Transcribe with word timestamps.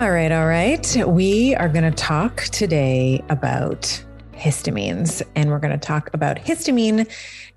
All 0.00 0.12
right, 0.12 0.32
all 0.32 0.46
right. 0.46 0.96
We 1.06 1.54
are 1.56 1.68
going 1.68 1.84
to 1.84 1.90
talk 1.90 2.44
today 2.44 3.22
about 3.28 4.02
histamines, 4.32 5.20
and 5.36 5.50
we're 5.50 5.58
going 5.58 5.78
to 5.78 5.86
talk 5.86 6.08
about 6.14 6.38
histamine 6.38 7.06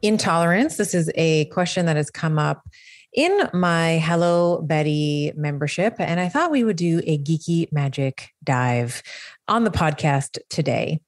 intolerance. 0.01 0.75
This 0.75 0.93
is 0.93 1.09
a 1.15 1.45
question 1.45 1.85
that 1.85 1.95
has 1.95 2.11
come 2.11 2.37
up 2.37 2.67
in 3.13 3.47
my 3.53 3.97
Hello 3.99 4.61
Betty 4.61 5.31
membership, 5.37 5.95
and 5.99 6.19
I 6.19 6.27
thought 6.27 6.51
we 6.51 6.65
would 6.65 6.75
do 6.75 6.99
a 7.05 7.17
geeky 7.17 7.71
magic 7.71 8.33
dive 8.43 9.01
on 9.47 9.63
the 9.63 9.71
podcast 9.71 10.37
today. 10.49 10.99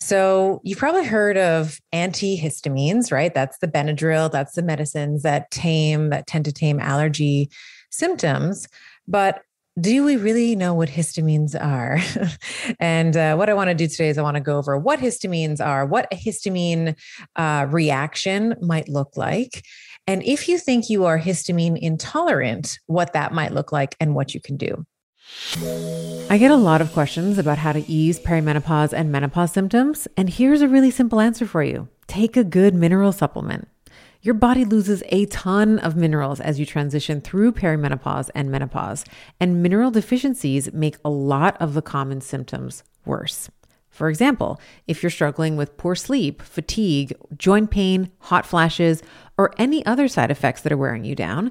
So, 0.00 0.60
you've 0.64 0.78
probably 0.78 1.04
heard 1.04 1.36
of 1.38 1.78
antihistamines, 1.94 3.12
right? 3.12 3.32
That's 3.32 3.58
the 3.58 3.68
Benadryl, 3.68 4.28
that's 4.32 4.56
the 4.56 4.62
medicines 4.62 5.22
that 5.22 5.52
tame, 5.52 6.10
that 6.10 6.26
tend 6.26 6.46
to 6.46 6.52
tame 6.52 6.80
allergy 6.80 7.48
symptoms. 7.90 8.66
But 9.06 9.42
do 9.78 10.04
we 10.04 10.16
really 10.16 10.56
know 10.56 10.74
what 10.74 10.88
histamines 10.88 11.54
are? 11.54 11.98
and 12.80 13.16
uh, 13.16 13.36
what 13.36 13.48
I 13.48 13.54
want 13.54 13.68
to 13.68 13.74
do 13.74 13.86
today 13.86 14.08
is 14.08 14.18
I 14.18 14.22
want 14.22 14.36
to 14.36 14.40
go 14.40 14.58
over 14.58 14.76
what 14.76 15.00
histamines 15.00 15.64
are, 15.64 15.86
what 15.86 16.08
a 16.12 16.16
histamine 16.16 16.96
uh, 17.36 17.66
reaction 17.68 18.56
might 18.60 18.88
look 18.88 19.16
like. 19.16 19.64
And 20.06 20.22
if 20.24 20.48
you 20.48 20.58
think 20.58 20.90
you 20.90 21.04
are 21.04 21.18
histamine 21.18 21.78
intolerant, 21.78 22.78
what 22.86 23.12
that 23.12 23.32
might 23.32 23.52
look 23.52 23.70
like 23.70 23.94
and 24.00 24.14
what 24.14 24.34
you 24.34 24.40
can 24.40 24.56
do. 24.56 24.84
I 26.28 26.36
get 26.38 26.50
a 26.50 26.56
lot 26.56 26.80
of 26.80 26.92
questions 26.92 27.38
about 27.38 27.58
how 27.58 27.72
to 27.72 27.88
ease 27.88 28.18
perimenopause 28.18 28.92
and 28.92 29.12
menopause 29.12 29.52
symptoms. 29.52 30.08
And 30.16 30.28
here's 30.28 30.62
a 30.62 30.68
really 30.68 30.90
simple 30.90 31.20
answer 31.20 31.46
for 31.46 31.62
you 31.62 31.88
take 32.08 32.36
a 32.36 32.42
good 32.42 32.74
mineral 32.74 33.12
supplement. 33.12 33.68
Your 34.22 34.34
body 34.34 34.66
loses 34.66 35.02
a 35.06 35.24
ton 35.26 35.78
of 35.78 35.96
minerals 35.96 36.40
as 36.40 36.60
you 36.60 36.66
transition 36.66 37.22
through 37.22 37.52
perimenopause 37.52 38.28
and 38.34 38.50
menopause, 38.50 39.06
and 39.40 39.62
mineral 39.62 39.90
deficiencies 39.90 40.70
make 40.74 40.98
a 41.02 41.08
lot 41.08 41.56
of 41.58 41.72
the 41.72 41.80
common 41.80 42.20
symptoms 42.20 42.82
worse. 43.06 43.50
For 43.88 44.10
example, 44.10 44.60
if 44.86 45.02
you're 45.02 45.08
struggling 45.08 45.56
with 45.56 45.78
poor 45.78 45.94
sleep, 45.94 46.42
fatigue, 46.42 47.14
joint 47.38 47.70
pain, 47.70 48.10
hot 48.18 48.44
flashes, 48.44 49.02
or 49.38 49.54
any 49.56 49.84
other 49.86 50.06
side 50.06 50.30
effects 50.30 50.60
that 50.62 50.72
are 50.72 50.76
wearing 50.76 51.04
you 51.04 51.14
down, 51.14 51.50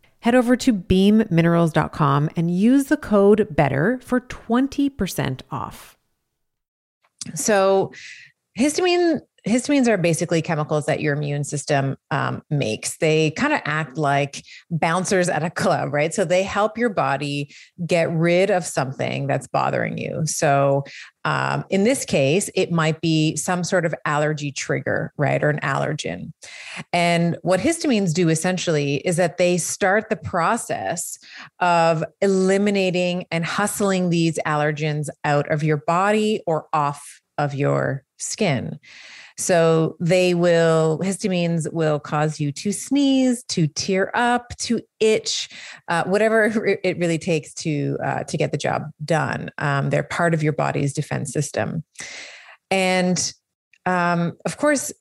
head 0.21 0.33
over 0.35 0.55
to 0.55 0.73
beamminerals.com 0.73 2.29
and 2.35 2.55
use 2.55 2.85
the 2.85 2.97
code 2.97 3.47
BETTER 3.55 3.99
for 4.03 4.21
20% 4.21 5.41
off. 5.51 5.97
So, 7.35 7.91
histamine 8.57 9.21
histamines 9.47 9.87
are 9.87 9.97
basically 9.97 10.41
chemicals 10.41 10.85
that 10.85 11.01
your 11.01 11.15
immune 11.15 11.43
system 11.43 11.97
um, 12.11 12.43
makes. 12.49 12.97
They 12.97 13.31
kind 13.31 13.53
of 13.53 13.61
act 13.65 13.97
like 13.97 14.43
bouncers 14.69 15.29
at 15.29 15.43
a 15.43 15.49
club, 15.61 15.93
right? 15.93 16.13
So 16.13 16.25
they 16.25 16.43
help 16.43 16.77
your 16.77 16.89
body 16.89 17.53
get 17.85 18.11
rid 18.11 18.51
of 18.51 18.65
something 18.65 19.27
that's 19.27 19.47
bothering 19.47 19.97
you. 19.97 20.25
So 20.25 20.83
um, 21.23 21.65
in 21.69 21.83
this 21.83 22.05
case, 22.05 22.49
it 22.55 22.71
might 22.71 23.01
be 23.01 23.35
some 23.35 23.63
sort 23.63 23.85
of 23.85 23.93
allergy 24.05 24.51
trigger, 24.51 25.13
right? 25.17 25.43
Or 25.43 25.49
an 25.49 25.59
allergen. 25.59 26.33
And 26.93 27.37
what 27.41 27.59
histamines 27.59 28.13
do 28.13 28.29
essentially 28.29 28.95
is 28.97 29.17
that 29.17 29.37
they 29.37 29.57
start 29.57 30.09
the 30.09 30.15
process 30.15 31.17
of 31.59 32.03
eliminating 32.21 33.25
and 33.31 33.45
hustling 33.45 34.09
these 34.09 34.39
allergens 34.45 35.09
out 35.23 35.49
of 35.51 35.63
your 35.63 35.77
body 35.77 36.41
or 36.47 36.67
off 36.73 37.21
of 37.37 37.53
your 37.53 38.03
skin. 38.17 38.79
So 39.37 39.95
they 39.99 40.33
will, 40.33 40.99
histamines 41.03 41.71
will 41.71 41.99
cause 41.99 42.39
you 42.39 42.51
to 42.53 42.71
sneeze, 42.71 43.43
to 43.49 43.67
tear 43.67 44.11
up, 44.15 44.55
to 44.59 44.81
itch, 44.99 45.49
uh, 45.87 46.03
whatever 46.05 46.77
it 46.83 46.97
really 46.97 47.17
takes 47.17 47.53
to, 47.55 47.97
uh, 48.03 48.23
to 48.23 48.37
get 48.37 48.51
the 48.51 48.57
job 48.57 48.83
done. 49.03 49.51
Um, 49.57 49.89
they're 49.89 50.03
part 50.03 50.33
of 50.33 50.43
your 50.43 50.53
body's 50.53 50.93
defense 50.93 51.31
system. 51.31 51.83
And 52.69 53.33
um, 53.85 54.37
of 54.45 54.57
course, 54.57 54.91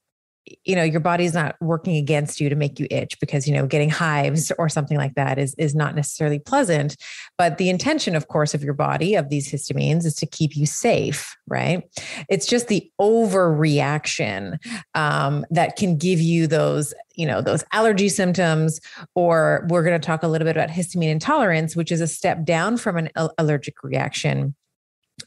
you 0.65 0.75
know 0.75 0.83
your 0.83 1.01
body's 1.01 1.35
not 1.35 1.57
working 1.61 1.97
against 1.97 2.41
you 2.41 2.49
to 2.49 2.57
make 2.57 2.79
you 2.79 2.87
itch 2.91 3.19
because 3.21 3.47
you 3.47 3.55
know 3.55 3.67
getting 3.67 3.91
hives 3.91 4.51
or 4.59 4.69
something 4.69 4.97
like 4.97 5.15
that 5.15 5.39
is 5.39 5.55
is 5.55 5.75
not 5.75 5.95
necessarily 5.95 6.39
pleasant. 6.39 6.97
But 7.39 7.59
the 7.59 7.71
intention 7.71 8.17
of 8.17 8.29
course 8.29 8.55
of 8.55 8.65
your 8.65 8.75
body 8.75 9.15
of 9.15 9.29
these 9.29 9.51
histamines 9.51 10.05
is 10.05 10.15
to 10.17 10.27
keep 10.27 10.57
you 10.57 10.67
safe 10.67 11.37
right? 11.51 11.83
It's 12.29 12.47
just 12.47 12.69
the 12.69 12.91
overreaction 13.01 14.59
um, 14.95 15.45
that 15.51 15.77
can 15.77 15.99
give 15.99 16.21
you 16.21 16.47
those 16.47 16.95
you 17.17 17.27
know 17.27 17.43
those 17.43 17.65
allergy 17.73 18.09
symptoms 18.09 18.81
or 19.15 19.67
we're 19.69 19.83
going 19.83 20.01
to 20.01 20.05
talk 20.05 20.23
a 20.23 20.29
little 20.29 20.47
bit 20.47 20.57
about 20.57 20.71
histamine 20.71 21.11
intolerance 21.11 21.77
which 21.77 21.93
is 21.93 22.01
a 22.01 22.07
step 22.07 22.45
down 22.45 22.77
from 22.77 22.97
an 22.97 23.11
allergic 23.37 23.83
reaction 23.83 24.55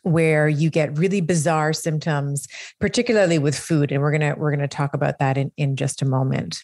where 0.04 0.48
you 0.48 0.70
get 0.70 0.98
really 0.98 1.22
bizarre 1.22 1.74
symptoms 1.74 2.48
particularly 2.80 3.40
with 3.40 3.58
food 3.58 3.92
and 3.92 4.02
we're 4.02 4.12
to 4.22 4.36
we're 4.38 4.52
to 4.60 4.68
talk 4.68 4.94
about 4.94 5.20
that 5.20 5.38
in 5.38 5.52
in 5.58 5.76
just 5.76 6.02
a 6.02 6.06
moment. 6.06 6.64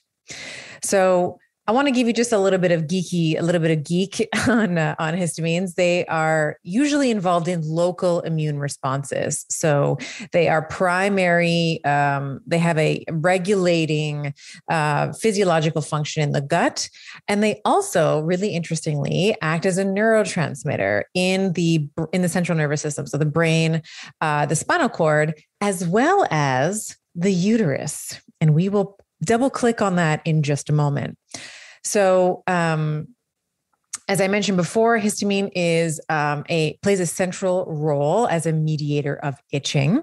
So 0.83 1.39
I 1.69 1.71
want 1.71 1.87
to 1.87 1.91
give 1.91 2.07
you 2.07 2.13
just 2.13 2.31
a 2.31 2.39
little 2.39 2.57
bit 2.57 2.71
of 2.71 2.85
geeky, 2.85 3.37
a 3.37 3.43
little 3.43 3.61
bit 3.61 3.69
of 3.69 3.83
geek 3.83 4.27
on 4.47 4.79
uh, 4.79 4.95
on 4.97 5.13
histamines. 5.13 5.75
They 5.75 6.03
are 6.07 6.57
usually 6.63 7.11
involved 7.11 7.47
in 7.47 7.61
local 7.61 8.21
immune 8.21 8.57
responses. 8.57 9.45
So 9.51 9.99
they 10.31 10.47
are 10.49 10.63
primary. 10.63 11.79
Um, 11.85 12.39
they 12.47 12.57
have 12.57 12.79
a 12.79 13.05
regulating 13.11 14.33
uh, 14.67 15.13
physiological 15.13 15.83
function 15.83 16.23
in 16.23 16.31
the 16.31 16.41
gut, 16.41 16.89
and 17.27 17.43
they 17.43 17.61
also, 17.65 18.21
really 18.21 18.49
interestingly, 18.49 19.35
act 19.43 19.67
as 19.67 19.77
a 19.77 19.85
neurotransmitter 19.85 21.03
in 21.13 21.53
the 21.53 21.87
in 22.11 22.23
the 22.23 22.29
central 22.29 22.57
nervous 22.57 22.81
system. 22.81 23.05
So 23.05 23.19
the 23.19 23.27
brain, 23.27 23.83
uh, 24.21 24.47
the 24.47 24.55
spinal 24.55 24.89
cord, 24.89 25.35
as 25.61 25.85
well 25.85 26.25
as 26.31 26.97
the 27.13 27.31
uterus. 27.31 28.19
And 28.41 28.55
we 28.55 28.69
will 28.69 28.97
double 29.23 29.51
click 29.51 29.83
on 29.83 29.97
that 29.97 30.21
in 30.25 30.41
just 30.41 30.67
a 30.67 30.73
moment. 30.73 31.15
So, 31.83 32.43
um, 32.47 33.09
as 34.09 34.19
I 34.19 34.27
mentioned 34.27 34.57
before, 34.57 34.99
histamine 34.99 35.51
is 35.53 36.01
um, 36.09 36.43
a 36.49 36.77
plays 36.81 36.99
a 36.99 37.05
central 37.05 37.65
role 37.67 38.27
as 38.27 38.47
a 38.47 38.51
mediator 38.51 39.15
of 39.17 39.35
itching, 39.51 40.01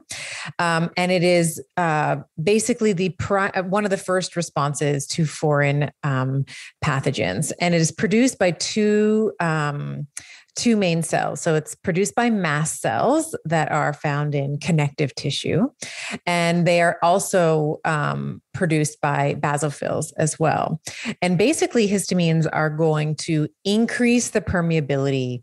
um, 0.60 0.90
and 0.96 1.10
it 1.10 1.24
is 1.24 1.60
uh, 1.76 2.18
basically 2.40 2.92
the 2.92 3.08
pri- 3.18 3.50
uh, 3.50 3.64
one 3.64 3.82
of 3.82 3.90
the 3.90 3.96
first 3.96 4.36
responses 4.36 5.08
to 5.08 5.26
foreign 5.26 5.90
um, 6.04 6.44
pathogens, 6.84 7.50
and 7.60 7.74
it 7.74 7.80
is 7.80 7.90
produced 7.90 8.38
by 8.38 8.52
two 8.52 9.32
um, 9.40 10.06
two 10.56 10.76
main 10.76 11.02
cells. 11.02 11.40
So 11.40 11.54
it's 11.54 11.74
produced 11.74 12.14
by 12.14 12.30
mast 12.30 12.80
cells 12.80 13.36
that 13.44 13.70
are 13.70 13.92
found 13.92 14.34
in 14.34 14.58
connective 14.58 15.14
tissue. 15.14 15.68
And 16.26 16.66
they 16.66 16.80
are 16.80 16.98
also 17.02 17.78
um, 17.84 18.42
produced 18.54 19.00
by 19.00 19.34
basophils 19.38 20.12
as 20.16 20.38
well. 20.40 20.80
And 21.20 21.36
basically, 21.36 21.86
histamines 21.86 22.48
are 22.52 22.70
going 22.70 23.16
to 23.16 23.48
increase 23.64 24.30
the 24.30 24.40
permeability 24.40 25.42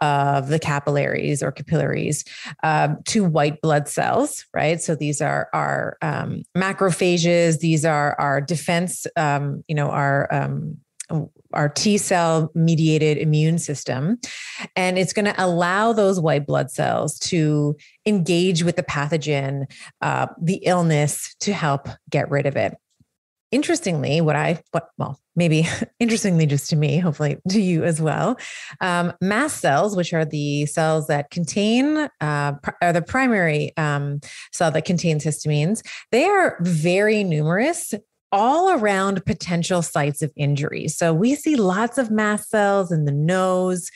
of 0.00 0.48
the 0.48 0.58
capillaries 0.58 1.42
or 1.42 1.52
capillaries 1.52 2.24
uh, 2.62 2.94
to 3.06 3.24
white 3.24 3.60
blood 3.60 3.86
cells, 3.86 4.46
right? 4.54 4.80
So 4.80 4.94
these 4.94 5.20
are 5.20 5.48
our 5.52 5.98
um, 6.00 6.42
macrophages, 6.56 7.58
these 7.58 7.84
are 7.84 8.18
our 8.18 8.40
defense, 8.40 9.06
um, 9.16 9.62
you 9.68 9.74
know, 9.74 9.90
our 9.90 10.32
um, 10.32 10.78
our 11.54 11.68
T 11.68 11.98
cell 11.98 12.50
mediated 12.54 13.18
immune 13.18 13.58
system. 13.58 14.18
And 14.76 14.98
it's 14.98 15.12
going 15.12 15.26
to 15.26 15.34
allow 15.44 15.92
those 15.92 16.20
white 16.20 16.46
blood 16.46 16.70
cells 16.70 17.18
to 17.20 17.76
engage 18.06 18.62
with 18.62 18.76
the 18.76 18.82
pathogen, 18.82 19.70
uh, 20.00 20.26
the 20.40 20.60
illness, 20.64 21.34
to 21.40 21.52
help 21.52 21.88
get 22.10 22.30
rid 22.30 22.46
of 22.46 22.56
it. 22.56 22.76
interestingly, 23.52 24.20
what 24.20 24.34
I, 24.34 24.60
what, 24.72 24.88
well, 24.98 25.20
maybe 25.36 25.68
interestingly 26.00 26.44
just 26.44 26.68
to 26.70 26.76
me, 26.76 26.98
hopefully 26.98 27.38
to 27.50 27.60
you 27.60 27.84
as 27.84 28.00
well, 28.02 28.36
um, 28.80 29.12
mast 29.20 29.60
cells, 29.60 29.96
which 29.96 30.12
are 30.12 30.24
the 30.24 30.66
cells 30.66 31.06
that 31.06 31.30
contain, 31.30 32.08
uh, 32.20 32.52
pr- 32.54 32.70
are 32.82 32.92
the 32.92 33.00
primary 33.00 33.72
um, 33.76 34.20
cell 34.52 34.72
that 34.72 34.84
contains 34.84 35.24
histamines, 35.24 35.82
they 36.10 36.24
are 36.24 36.58
very 36.62 37.22
numerous 37.22 37.94
all 38.34 38.70
around 38.70 39.24
potential 39.24 39.80
sites 39.80 40.20
of 40.20 40.32
injury. 40.34 40.88
So 40.88 41.14
we 41.14 41.36
see 41.36 41.54
lots 41.54 41.98
of 41.98 42.10
mast 42.10 42.50
cells 42.50 42.90
in 42.90 43.04
the 43.04 43.12
nose, 43.12 43.88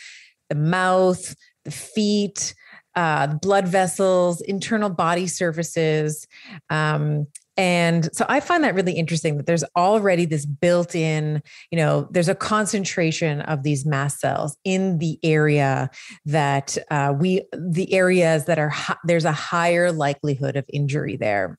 the 0.49 0.55
mouth, 0.55 1.35
the 1.65 1.73
feet, 1.73 2.55
uh, 2.95 3.27
blood 3.27 3.67
vessels, 3.67 4.41
internal 4.43 4.91
body 4.91 5.27
surfaces. 5.27 6.25
Um, 6.71 7.27
and 7.57 8.09
so 8.15 8.25
I 8.29 8.39
find 8.39 8.63
that 8.63 8.77
really 8.77 8.93
interesting 8.93 9.39
that 9.39 9.47
there's 9.47 9.65
already 9.77 10.25
this 10.25 10.47
built 10.47 10.95
in, 10.95 11.43
you 11.73 11.77
know, 11.77 12.07
there's 12.13 12.29
a 12.29 12.35
concentration 12.37 13.41
of 13.41 13.65
these 13.65 13.85
mast 13.85 14.21
cells 14.21 14.57
in 14.63 14.99
the 14.99 15.19
area 15.25 15.91
that 16.27 16.79
uh, 16.93 17.13
we, 17.19 17.43
the 17.53 17.93
areas 17.93 18.45
that 18.45 18.61
are, 18.61 18.73
there's 19.05 19.25
a 19.25 19.33
higher 19.33 19.91
likelihood 19.91 20.55
of 20.55 20.65
injury 20.73 21.17
there. 21.17 21.59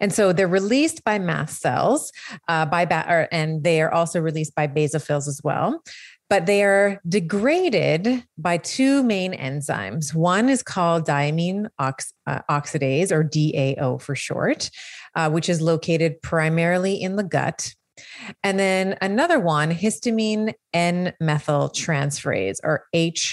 And 0.00 0.12
so 0.12 0.32
they're 0.32 0.48
released 0.48 1.04
by 1.04 1.18
mast 1.18 1.60
cells, 1.60 2.12
uh, 2.48 2.66
by 2.66 2.84
ba- 2.84 3.06
or, 3.08 3.28
and 3.32 3.64
they 3.64 3.80
are 3.80 3.92
also 3.92 4.20
released 4.20 4.54
by 4.54 4.66
basophils 4.66 5.28
as 5.28 5.40
well. 5.42 5.82
But 6.28 6.46
they 6.46 6.64
are 6.64 7.00
degraded 7.08 8.24
by 8.36 8.58
two 8.58 9.04
main 9.04 9.32
enzymes. 9.32 10.12
One 10.12 10.48
is 10.48 10.62
called 10.62 11.06
diamine 11.06 11.68
ox- 11.78 12.12
uh, 12.26 12.40
oxidase, 12.50 13.12
or 13.12 13.22
DAO 13.22 14.00
for 14.00 14.16
short, 14.16 14.70
uh, 15.14 15.30
which 15.30 15.48
is 15.48 15.60
located 15.60 16.20
primarily 16.22 17.00
in 17.00 17.16
the 17.16 17.22
gut. 17.22 17.72
And 18.42 18.58
then 18.58 18.98
another 19.00 19.38
one, 19.38 19.70
histamine 19.70 20.52
N 20.72 21.14
methyltransferase, 21.22 22.58
or 22.62 22.84
HMNT. 22.94 23.30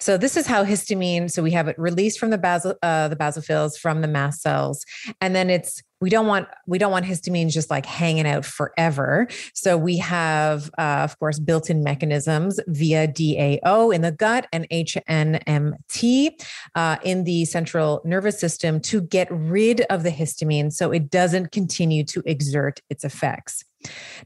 So 0.00 0.16
this 0.16 0.36
is 0.36 0.46
how 0.46 0.64
histamine. 0.64 1.30
So 1.30 1.42
we 1.42 1.50
have 1.52 1.68
it 1.68 1.78
released 1.78 2.18
from 2.18 2.30
the 2.30 2.38
basal, 2.38 2.74
uh, 2.82 3.08
the 3.08 3.16
basophils 3.16 3.78
from 3.78 4.00
the 4.00 4.08
mast 4.08 4.40
cells, 4.40 4.84
and 5.20 5.36
then 5.36 5.50
it's 5.50 5.82
we 6.00 6.08
don't 6.10 6.26
want 6.26 6.48
we 6.66 6.78
don't 6.78 6.92
want 6.92 7.04
histamines 7.04 7.52
just 7.52 7.70
like 7.70 7.86
hanging 7.86 8.26
out 8.26 8.44
forever. 8.44 9.28
So 9.54 9.76
we 9.76 9.98
have, 9.98 10.70
uh, 10.78 11.00
of 11.04 11.18
course, 11.18 11.38
built-in 11.38 11.82
mechanisms 11.82 12.58
via 12.66 13.06
DAO 13.06 13.94
in 13.94 14.02
the 14.02 14.12
gut 14.12 14.46
and 14.52 14.68
HNMT 14.70 16.42
uh, 16.74 16.96
in 17.02 17.24
the 17.24 17.44
central 17.44 18.00
nervous 18.04 18.38
system 18.38 18.80
to 18.80 19.02
get 19.02 19.28
rid 19.30 19.82
of 19.82 20.02
the 20.02 20.10
histamine, 20.10 20.72
so 20.72 20.90
it 20.90 21.10
doesn't 21.10 21.52
continue 21.52 22.04
to 22.04 22.22
exert 22.24 22.80
its 22.88 23.04
effects. 23.04 23.64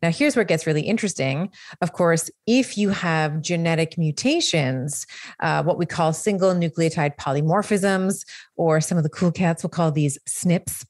Now, 0.02 0.10
here's 0.10 0.34
where 0.34 0.42
it 0.42 0.48
gets 0.48 0.66
really 0.66 0.82
interesting. 0.82 1.50
Of 1.80 1.92
course, 1.92 2.28
if 2.46 2.76
you 2.76 2.88
have 2.90 3.40
genetic 3.40 3.96
mutations, 3.96 5.06
uh, 5.40 5.62
what 5.62 5.78
we 5.78 5.86
call 5.86 6.12
single 6.12 6.52
nucleotide 6.54 7.16
polymorphisms, 7.16 8.24
or 8.56 8.80
some 8.80 8.98
of 8.98 9.04
the 9.04 9.10
cool 9.10 9.30
cats 9.30 9.62
will 9.62 9.70
call 9.70 9.92
these 9.92 10.18
SNPs, 10.28 10.84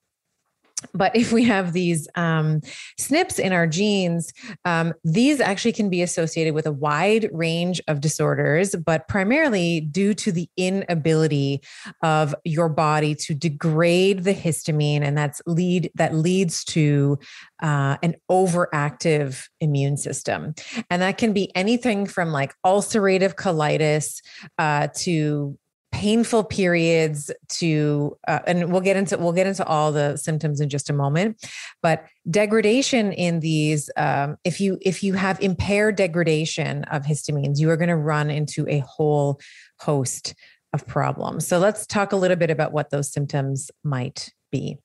but 0.92 1.14
if 1.16 1.32
we 1.32 1.44
have 1.44 1.72
these 1.72 2.08
um, 2.14 2.60
SNPs 3.00 3.38
in 3.38 3.52
our 3.52 3.66
genes, 3.66 4.32
um, 4.64 4.92
these 5.04 5.40
actually 5.40 5.72
can 5.72 5.88
be 5.88 6.02
associated 6.02 6.54
with 6.54 6.66
a 6.66 6.72
wide 6.72 7.28
range 7.32 7.80
of 7.88 8.00
disorders, 8.00 8.74
but 8.74 9.08
primarily 9.08 9.80
due 9.80 10.14
to 10.14 10.32
the 10.32 10.48
inability 10.56 11.62
of 12.02 12.34
your 12.44 12.68
body 12.68 13.14
to 13.14 13.34
degrade 13.34 14.24
the 14.24 14.34
histamine, 14.34 15.02
and 15.02 15.16
that's 15.16 15.40
lead 15.46 15.90
that 15.94 16.14
leads 16.14 16.64
to 16.64 17.18
uh, 17.62 17.96
an 18.02 18.14
overactive 18.30 19.46
immune 19.60 19.96
system, 19.96 20.54
and 20.90 21.02
that 21.02 21.18
can 21.18 21.32
be 21.32 21.54
anything 21.56 22.06
from 22.06 22.32
like 22.32 22.54
ulcerative 22.64 23.34
colitis 23.34 24.20
uh, 24.58 24.88
to 24.94 25.58
painful 26.04 26.44
periods 26.44 27.30
to 27.48 28.14
uh, 28.28 28.40
and 28.46 28.70
we'll 28.70 28.82
get 28.82 28.94
into 28.94 29.16
we'll 29.16 29.32
get 29.32 29.46
into 29.46 29.64
all 29.64 29.90
the 29.90 30.18
symptoms 30.18 30.60
in 30.60 30.68
just 30.68 30.90
a 30.90 30.92
moment 30.92 31.42
but 31.80 32.04
degradation 32.30 33.10
in 33.12 33.40
these 33.40 33.88
um, 33.96 34.36
if 34.44 34.60
you 34.60 34.76
if 34.82 35.02
you 35.02 35.14
have 35.14 35.40
impaired 35.40 35.96
degradation 35.96 36.84
of 36.84 37.04
histamines 37.04 37.58
you 37.58 37.70
are 37.70 37.76
going 37.78 37.88
to 37.88 37.96
run 37.96 38.28
into 38.30 38.68
a 38.68 38.80
whole 38.80 39.40
host 39.80 40.34
of 40.74 40.86
problems. 40.86 41.46
So 41.46 41.58
let's 41.58 41.86
talk 41.86 42.12
a 42.12 42.16
little 42.16 42.36
bit 42.36 42.50
about 42.50 42.72
what 42.72 42.90
those 42.90 43.10
symptoms 43.10 43.70
might 43.84 44.34
be. 44.50 44.76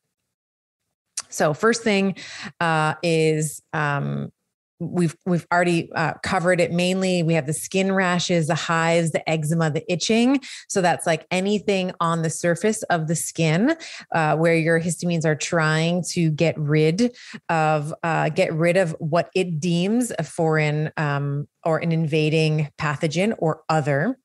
So 1.30 1.54
first 1.54 1.83
thing 1.83 2.16
uh, 2.62 2.94
is 3.04 3.62
um, 3.74 4.31
we've 4.80 5.16
we've 5.26 5.46
already 5.52 5.92
uh, 5.94 6.14
covered 6.24 6.60
it 6.60 6.72
mainly. 6.72 7.24
We 7.24 7.34
have 7.34 7.46
the 7.46 7.54
skin 7.54 7.92
rashes 7.92 8.48
the 8.48 8.56
hives 8.56 9.12
the 9.12 9.28
eczema 9.30 9.70
the 9.70 9.90
itching. 9.92 10.42
So 10.68 10.81
that's 10.81 11.06
like 11.06 11.26
anything 11.31 11.92
on 12.00 12.22
the 12.22 12.30
surface 12.30 12.84
of 12.84 13.08
the 13.08 13.16
skin 13.16 13.76
uh, 14.14 14.38
where 14.38 14.56
your 14.56 14.80
histamines 14.80 15.26
are 15.26 15.36
trying 15.36 16.04
to 16.12 16.31
get 16.31 16.58
rid 16.58 17.16
of 17.50 17.94
uh, 18.04 18.30
get 18.30 18.54
rid 18.54 18.78
of 18.78 18.96
what 19.00 19.30
it 19.36 19.60
deems 19.60 20.12
a 20.18 20.24
foreign 20.24 20.92
um, 20.98 21.48
or 21.64 21.80
an 21.80 21.92
invading 21.92 22.70
pathogen 22.78 23.36
or 23.40 23.62
other 23.70 24.18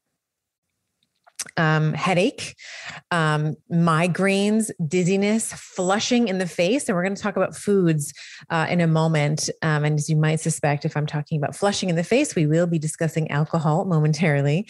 um, 1.57 1.93
headache, 1.93 2.57
um, 3.11 3.55
migraines, 3.73 4.71
dizziness, 4.87 5.53
flushing 5.53 6.29
in 6.29 6.39
the 6.39 6.47
face. 6.47 6.89
And 6.89 6.97
we're 6.97 7.05
going 7.05 7.15
to 7.15 7.23
talk 7.23 7.37
about 7.37 7.55
foods 7.55 8.13
uh, 8.51 8.67
in 8.69 8.81
a 8.81 8.87
moment. 8.87 9.51
Um, 9.63 9.85
and 9.85 9.99
as 9.99 10.09
you 10.09 10.17
might 10.17 10.41
suspect, 10.41 10.85
if 10.85 10.97
I'm 10.97 11.07
talking 11.07 11.39
about 11.39 11.55
flushing 11.55 11.91
in 11.91 11.97
the 11.97 12.05
face, 12.05 12.35
we 12.35 12.47
will 12.47 12.67
be 12.67 12.79
discussing 12.79 13.31
alcohol 13.31 13.85
momentarily. 13.85 14.69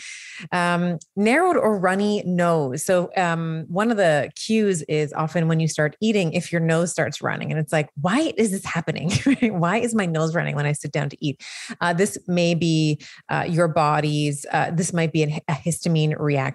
Um, 0.52 0.98
narrowed 1.16 1.56
or 1.56 1.78
runny 1.78 2.22
nose. 2.26 2.84
So, 2.84 3.10
um, 3.16 3.64
one 3.68 3.90
of 3.90 3.96
the 3.96 4.30
cues 4.34 4.82
is 4.82 5.12
often 5.12 5.48
when 5.48 5.60
you 5.60 5.68
start 5.68 5.96
eating, 6.00 6.32
if 6.32 6.52
your 6.52 6.60
nose 6.60 6.90
starts 6.90 7.22
running, 7.22 7.50
and 7.50 7.60
it's 7.60 7.72
like, 7.72 7.88
why 8.00 8.32
is 8.36 8.50
this 8.50 8.64
happening? 8.64 9.10
why 9.42 9.78
is 9.78 9.94
my 9.94 10.06
nose 10.06 10.34
running 10.34 10.56
when 10.56 10.66
I 10.66 10.72
sit 10.72 10.92
down 10.92 11.08
to 11.10 11.24
eat? 11.24 11.42
Uh, 11.80 11.92
this 11.92 12.18
may 12.26 12.54
be 12.54 13.00
uh, 13.28 13.46
your 13.48 13.68
body's, 13.68 14.44
uh, 14.52 14.70
this 14.72 14.92
might 14.92 15.12
be 15.12 15.22
a 15.22 15.40
histamine 15.52 16.18
reaction 16.18 16.53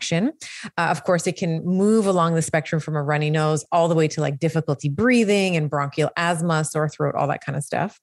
uh, 0.78 0.88
of 0.90 1.04
course, 1.04 1.28
it 1.28 1.38
can 1.38 1.64
move 1.66 2.06
along 2.06 2.36
the 2.36 2.42
spectrum 2.42 2.80
from 2.80 2.96
a 2.96 3.04
runny 3.04 3.30
nose 3.30 3.66
all 3.72 3.88
the 3.88 3.96
way 3.96 4.08
to 4.10 4.22
like 4.22 4.40
difficulty 4.40 4.90
breathing 4.90 5.56
and 5.56 5.70
bronchial 5.70 6.10
asthma, 6.18 6.64
sore 6.64 6.90
throat, 6.90 7.16
all 7.16 7.28
that 7.28 7.44
kind 7.44 7.58
of 7.58 7.64
stuff. 7.64 8.00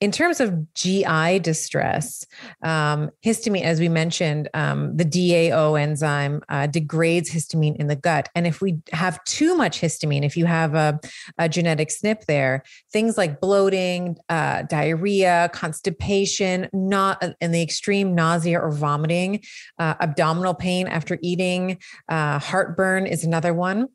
In 0.00 0.10
terms 0.10 0.40
of 0.40 0.74
GI 0.74 1.38
distress, 1.40 2.26
um, 2.62 3.10
histamine, 3.24 3.62
as 3.62 3.78
we 3.78 3.88
mentioned, 3.88 4.48
um, 4.52 4.96
the 4.96 5.04
DAO 5.04 5.80
enzyme 5.80 6.42
uh, 6.48 6.66
degrades 6.66 7.30
histamine 7.30 7.76
in 7.76 7.86
the 7.86 7.96
gut. 7.96 8.28
And 8.34 8.46
if 8.46 8.60
we 8.60 8.80
have 8.92 9.22
too 9.24 9.56
much 9.56 9.80
histamine, 9.80 10.24
if 10.24 10.36
you 10.36 10.44
have 10.46 10.74
a, 10.74 10.98
a 11.38 11.48
genetic 11.48 11.88
SNP 11.88 12.24
there, 12.26 12.64
things 12.92 13.16
like 13.16 13.40
bloating, 13.40 14.16
uh, 14.28 14.62
diarrhea, 14.62 15.50
constipation, 15.52 16.68
not 16.72 17.22
in 17.40 17.52
the 17.52 17.62
extreme 17.62 18.14
nausea 18.14 18.60
or 18.60 18.72
vomiting, 18.72 19.42
uh, 19.78 19.94
abdominal 20.00 20.54
pain 20.54 20.88
after 20.88 21.18
eating, 21.22 21.78
uh, 22.08 22.38
heartburn 22.38 23.06
is 23.06 23.24
another 23.24 23.54
one. 23.54 23.86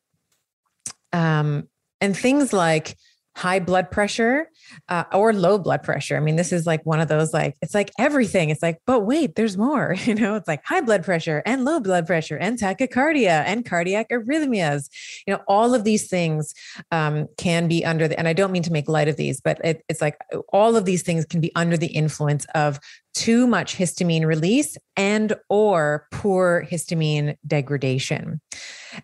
Um, 1.14 1.68
and 2.00 2.18
things 2.18 2.52
like 2.54 2.98
high 3.36 3.60
blood 3.60 3.90
pressure 3.90 4.50
uh, 4.90 5.06
or 5.14 5.34
low 5.34 5.58
blood 5.58 5.84
pressure. 5.84 6.18
I 6.18 6.20
mean, 6.20 6.36
this 6.36 6.52
is 6.52 6.66
like 6.66 6.86
one 6.86 7.00
of 7.00 7.08
those 7.08 7.34
like 7.34 7.56
it's 7.62 7.74
like 7.74 7.92
everything. 7.98 8.50
It's 8.50 8.62
like, 8.62 8.80
but 8.86 9.02
wait, 9.02 9.36
there's 9.36 9.58
more. 9.58 9.96
You 10.12 10.16
know, 10.16 10.36
it's 10.36 10.48
like 10.48 10.62
high 10.66 10.82
blood 10.82 11.06
pressure 11.06 11.42
and 11.46 11.64
low 11.64 11.80
blood 11.80 12.06
pressure 12.06 12.36
and 12.36 12.60
tachycardia 12.60 13.44
and 13.46 13.64
cardiac 13.64 14.10
arrhythmias. 14.10 14.90
You 15.26 15.36
know, 15.36 15.42
all 15.48 15.74
of 15.74 15.86
these 15.86 16.10
things 16.10 16.54
um, 16.92 17.28
can 17.38 17.70
be 17.70 17.86
under 17.86 18.10
the. 18.10 18.18
And 18.18 18.28
I 18.28 18.34
don't 18.34 18.52
mean 18.52 18.64
to 18.64 18.74
make 18.74 18.90
light 18.90 19.08
of 19.08 19.16
these, 19.16 19.40
but 19.40 19.64
it, 19.64 19.86
it's 19.88 20.02
like 20.02 20.18
all 20.52 20.76
of 20.76 20.84
these 20.84 21.04
things 21.04 21.24
can 21.24 21.40
be 21.40 21.52
under 21.56 21.78
the 21.78 21.88
influence 21.88 22.46
of 22.56 22.80
too 23.14 23.48
much 23.48 23.76
histamine 23.76 24.26
release 24.26 24.78
and 24.96 25.36
or 25.50 26.08
poor 26.12 26.66
histamine 26.70 27.36
degradation. 27.46 28.42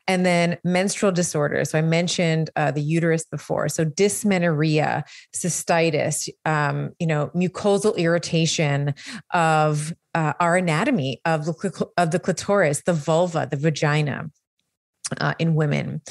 And 0.07 0.25
then 0.25 0.57
menstrual 0.63 1.11
disorders. 1.11 1.71
So 1.71 1.77
i 1.77 1.81
mentioned 1.81 2.49
uh, 2.55 2.71
the 2.71 2.81
uterus 2.81 3.25
before. 3.25 3.69
So 3.69 3.85
dysmenorrhea 3.85 5.03
cystitis 5.35 6.29
um, 6.45 6.91
you 6.99 7.07
know 7.07 7.31
mucosal 7.35 7.95
irritation 7.97 8.93
of 9.33 9.93
uh, 10.13 10.33
our 10.39 10.57
anatomy 10.57 11.21
of 11.25 11.45
the, 11.45 11.87
of 11.97 12.11
the 12.11 12.19
clitoris 12.19 12.81
the 12.83 12.93
vulva 12.93 13.47
the 13.49 13.57
vagina 13.57 14.29
uh, 15.19 15.33
in 15.39 15.55
women. 15.55 16.01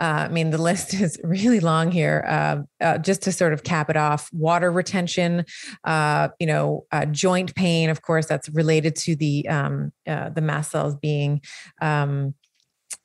Uh, 0.00 0.26
I 0.26 0.28
mean, 0.28 0.50
the 0.50 0.58
list 0.62 0.94
is 0.94 1.18
really 1.22 1.60
long 1.60 1.90
here. 1.90 2.24
Uh, 2.26 2.56
uh 2.80 2.98
just 2.98 3.22
to 3.22 3.32
sort 3.32 3.52
of 3.52 3.62
cap 3.62 3.90
it 3.90 3.96
off, 3.96 4.30
water 4.32 4.70
retention, 4.70 5.44
uh, 5.84 6.28
you 6.38 6.46
know, 6.46 6.86
uh, 6.92 7.06
joint 7.06 7.54
pain. 7.54 7.90
Of 7.90 8.02
course, 8.02 8.26
that's 8.26 8.48
related 8.50 8.96
to 8.96 9.16
the 9.16 9.48
um, 9.48 9.92
the 10.06 10.40
mast 10.42 10.70
cells 10.70 10.96
being 10.96 11.42
um, 11.80 12.34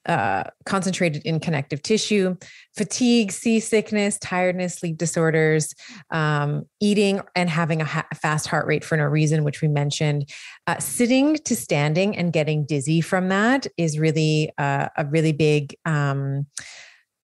uh, 0.06 0.44
concentrated 0.66 1.22
in 1.26 1.40
connective 1.40 1.82
tissue, 1.82 2.36
fatigue, 2.76 3.32
seasickness, 3.32 4.18
tiredness, 4.20 4.76
sleep 4.76 4.98
disorders, 4.98 5.74
um, 6.12 6.66
eating 6.80 7.22
and 7.36 7.50
having 7.50 7.82
a 7.82 7.86
ha- 7.86 8.08
fast 8.22 8.48
heart 8.48 8.68
rate 8.68 8.84
for 8.84 8.98
no 8.98 9.06
reason, 9.06 9.44
which 9.44 9.62
we 9.62 9.68
mentioned. 9.68 10.30
Uh, 10.68 10.78
sitting 10.80 11.36
to 11.38 11.56
standing 11.56 12.16
and 12.18 12.34
getting 12.34 12.66
dizzy 12.66 13.02
from 13.02 13.30
that 13.30 13.68
is 13.78 14.00
really 14.00 14.52
uh, 14.58 14.90
a 14.98 15.06
really 15.06 15.32
big 15.32 15.76
um, 15.86 16.46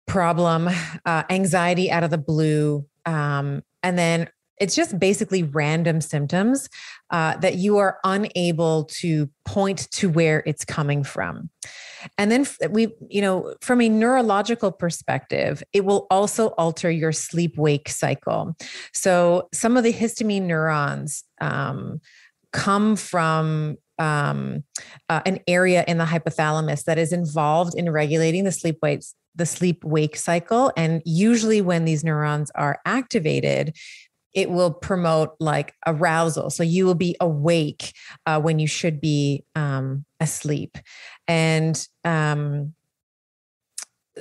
problem. 0.06 0.68
Uh, 1.04 1.22
anxiety 1.30 1.90
out 1.90 2.04
of 2.04 2.10
the 2.10 2.18
blue. 2.18 2.86
Um, 3.06 3.62
and 3.82 3.98
then 3.98 4.28
it's 4.58 4.76
just 4.76 4.98
basically 4.98 5.42
random 5.42 6.00
symptoms 6.00 6.68
uh, 7.10 7.36
that 7.38 7.56
you 7.56 7.78
are 7.78 7.98
unable 8.04 8.84
to 8.84 9.28
point 9.44 9.90
to 9.90 10.08
where 10.08 10.42
it's 10.46 10.64
coming 10.64 11.02
from. 11.02 11.50
And 12.18 12.30
then 12.30 12.46
we, 12.70 12.88
you 13.08 13.20
know, 13.20 13.54
from 13.60 13.80
a 13.80 13.88
neurological 13.88 14.72
perspective, 14.72 15.62
it 15.72 15.84
will 15.84 16.06
also 16.10 16.48
alter 16.58 16.90
your 16.90 17.12
sleep 17.12 17.56
wake 17.56 17.88
cycle. 17.88 18.56
So 18.92 19.48
some 19.52 19.76
of 19.76 19.84
the 19.84 19.92
histamine 19.92 20.42
neurons 20.42 21.24
um, 21.40 22.00
come 22.52 22.96
from 22.96 23.76
um, 23.98 24.64
uh, 25.08 25.20
an 25.26 25.40
area 25.46 25.84
in 25.86 25.98
the 25.98 26.04
hypothalamus 26.04 26.84
that 26.84 26.98
is 26.98 27.12
involved 27.12 27.74
in 27.76 27.90
regulating 27.90 28.44
the 28.44 28.52
sleep 28.52 28.78
wake 28.82 29.02
the 29.34 29.46
sleep 29.46 29.82
wake 29.82 30.14
cycle 30.14 30.70
and 30.76 31.00
usually 31.06 31.62
when 31.62 31.86
these 31.86 32.04
neurons 32.04 32.50
are 32.54 32.78
activated 32.84 33.74
it 34.34 34.50
will 34.50 34.72
promote 34.72 35.34
like 35.40 35.74
arousal. 35.86 36.50
So 36.50 36.62
you 36.62 36.86
will 36.86 36.94
be 36.94 37.16
awake 37.20 37.92
uh, 38.26 38.40
when 38.40 38.58
you 38.58 38.66
should 38.66 39.00
be 39.00 39.44
um, 39.54 40.04
asleep. 40.20 40.78
And 41.28 41.86
um, 42.04 42.74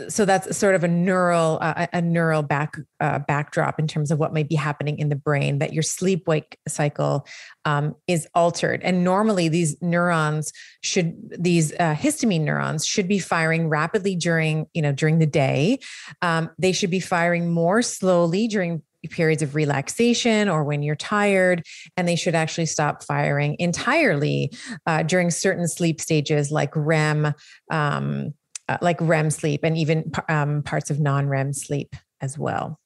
so 0.07 0.23
that's 0.23 0.55
sort 0.57 0.75
of 0.75 0.83
a 0.83 0.87
neural 0.87 1.57
uh, 1.61 1.87
a 1.91 2.01
neural 2.01 2.43
back 2.43 2.77
uh, 3.01 3.19
backdrop 3.19 3.77
in 3.77 3.87
terms 3.87 4.09
of 4.09 4.19
what 4.19 4.33
might 4.33 4.47
be 4.47 4.55
happening 4.55 4.97
in 4.99 5.09
the 5.09 5.15
brain 5.15 5.59
that 5.59 5.73
your 5.73 5.83
sleep 5.83 6.27
wake 6.27 6.57
cycle 6.67 7.27
um, 7.65 7.95
is 8.07 8.25
altered. 8.33 8.81
And 8.83 9.03
normally 9.03 9.49
these 9.49 9.75
neurons 9.81 10.53
should 10.81 11.15
these 11.37 11.73
uh, 11.73 11.93
histamine 11.93 12.41
neurons 12.41 12.85
should 12.85 13.07
be 13.07 13.19
firing 13.19 13.67
rapidly 13.67 14.15
during 14.15 14.67
you 14.73 14.81
know 14.81 14.93
during 14.93 15.19
the 15.19 15.25
day. 15.25 15.79
Um, 16.21 16.49
they 16.57 16.71
should 16.71 16.91
be 16.91 17.01
firing 17.01 17.51
more 17.51 17.81
slowly 17.81 18.47
during 18.47 18.83
periods 19.09 19.41
of 19.41 19.55
relaxation 19.55 20.49
or 20.49 20.63
when 20.63 20.83
you're 20.83 20.95
tired, 20.95 21.63
and 21.97 22.07
they 22.07 22.15
should 22.15 22.35
actually 22.35 22.65
stop 22.65 23.03
firing 23.03 23.55
entirely 23.59 24.51
uh, 24.85 25.03
during 25.03 25.31
certain 25.31 25.67
sleep 25.67 26.01
stages 26.01 26.51
like 26.51 26.75
REM, 26.75 27.33
um, 27.71 28.33
uh, 28.67 28.77
like 28.81 28.97
REM 28.99 29.29
sleep, 29.29 29.61
and 29.63 29.77
even 29.77 30.11
um, 30.29 30.63
parts 30.63 30.89
of 30.89 30.99
non 30.99 31.27
REM 31.27 31.53
sleep 31.53 31.95
as 32.21 32.37
well. 32.37 32.80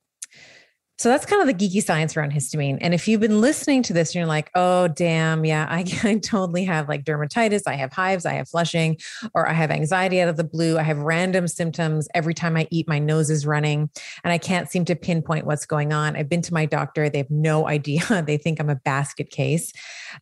So 0.97 1.09
that's 1.09 1.25
kind 1.25 1.41
of 1.41 1.47
the 1.47 1.53
geeky 1.53 1.83
science 1.83 2.15
around 2.15 2.31
histamine. 2.31 2.77
And 2.79 2.93
if 2.93 3.05
you've 3.05 3.19
been 3.19 3.41
listening 3.41 3.83
to 3.83 3.93
this 3.93 4.09
and 4.09 4.15
you're 4.15 4.25
like, 4.25 4.49
oh, 4.55 4.87
damn, 4.87 5.43
yeah, 5.43 5.67
I, 5.69 5.85
I, 6.03 6.15
totally 6.19 6.63
have 6.63 6.87
like 6.87 7.03
dermatitis, 7.03 7.63
I 7.67 7.73
have 7.73 7.91
hives, 7.91 8.25
I 8.25 8.33
have 8.33 8.47
flushing, 8.47 8.97
or 9.33 9.47
I 9.47 9.53
have 9.53 9.71
anxiety 9.71 10.21
out 10.21 10.29
of 10.29 10.37
the 10.37 10.45
blue, 10.45 10.77
I 10.77 10.83
have 10.83 10.97
random 10.99 11.49
symptoms. 11.49 12.07
Every 12.13 12.33
time 12.33 12.55
I 12.55 12.67
eat, 12.71 12.87
my 12.87 12.99
nose 12.99 13.29
is 13.29 13.45
running 13.45 13.89
and 14.23 14.31
I 14.31 14.37
can't 14.37 14.69
seem 14.69 14.85
to 14.85 14.95
pinpoint 14.95 15.45
what's 15.45 15.65
going 15.65 15.91
on. 15.91 16.15
I've 16.15 16.29
been 16.29 16.41
to 16.43 16.53
my 16.53 16.65
doctor, 16.65 17.09
they 17.09 17.19
have 17.19 17.31
no 17.31 17.67
idea. 17.75 18.23
they 18.25 18.37
think 18.37 18.61
I'm 18.61 18.69
a 18.69 18.75
basket 18.75 19.29
case. 19.29 19.73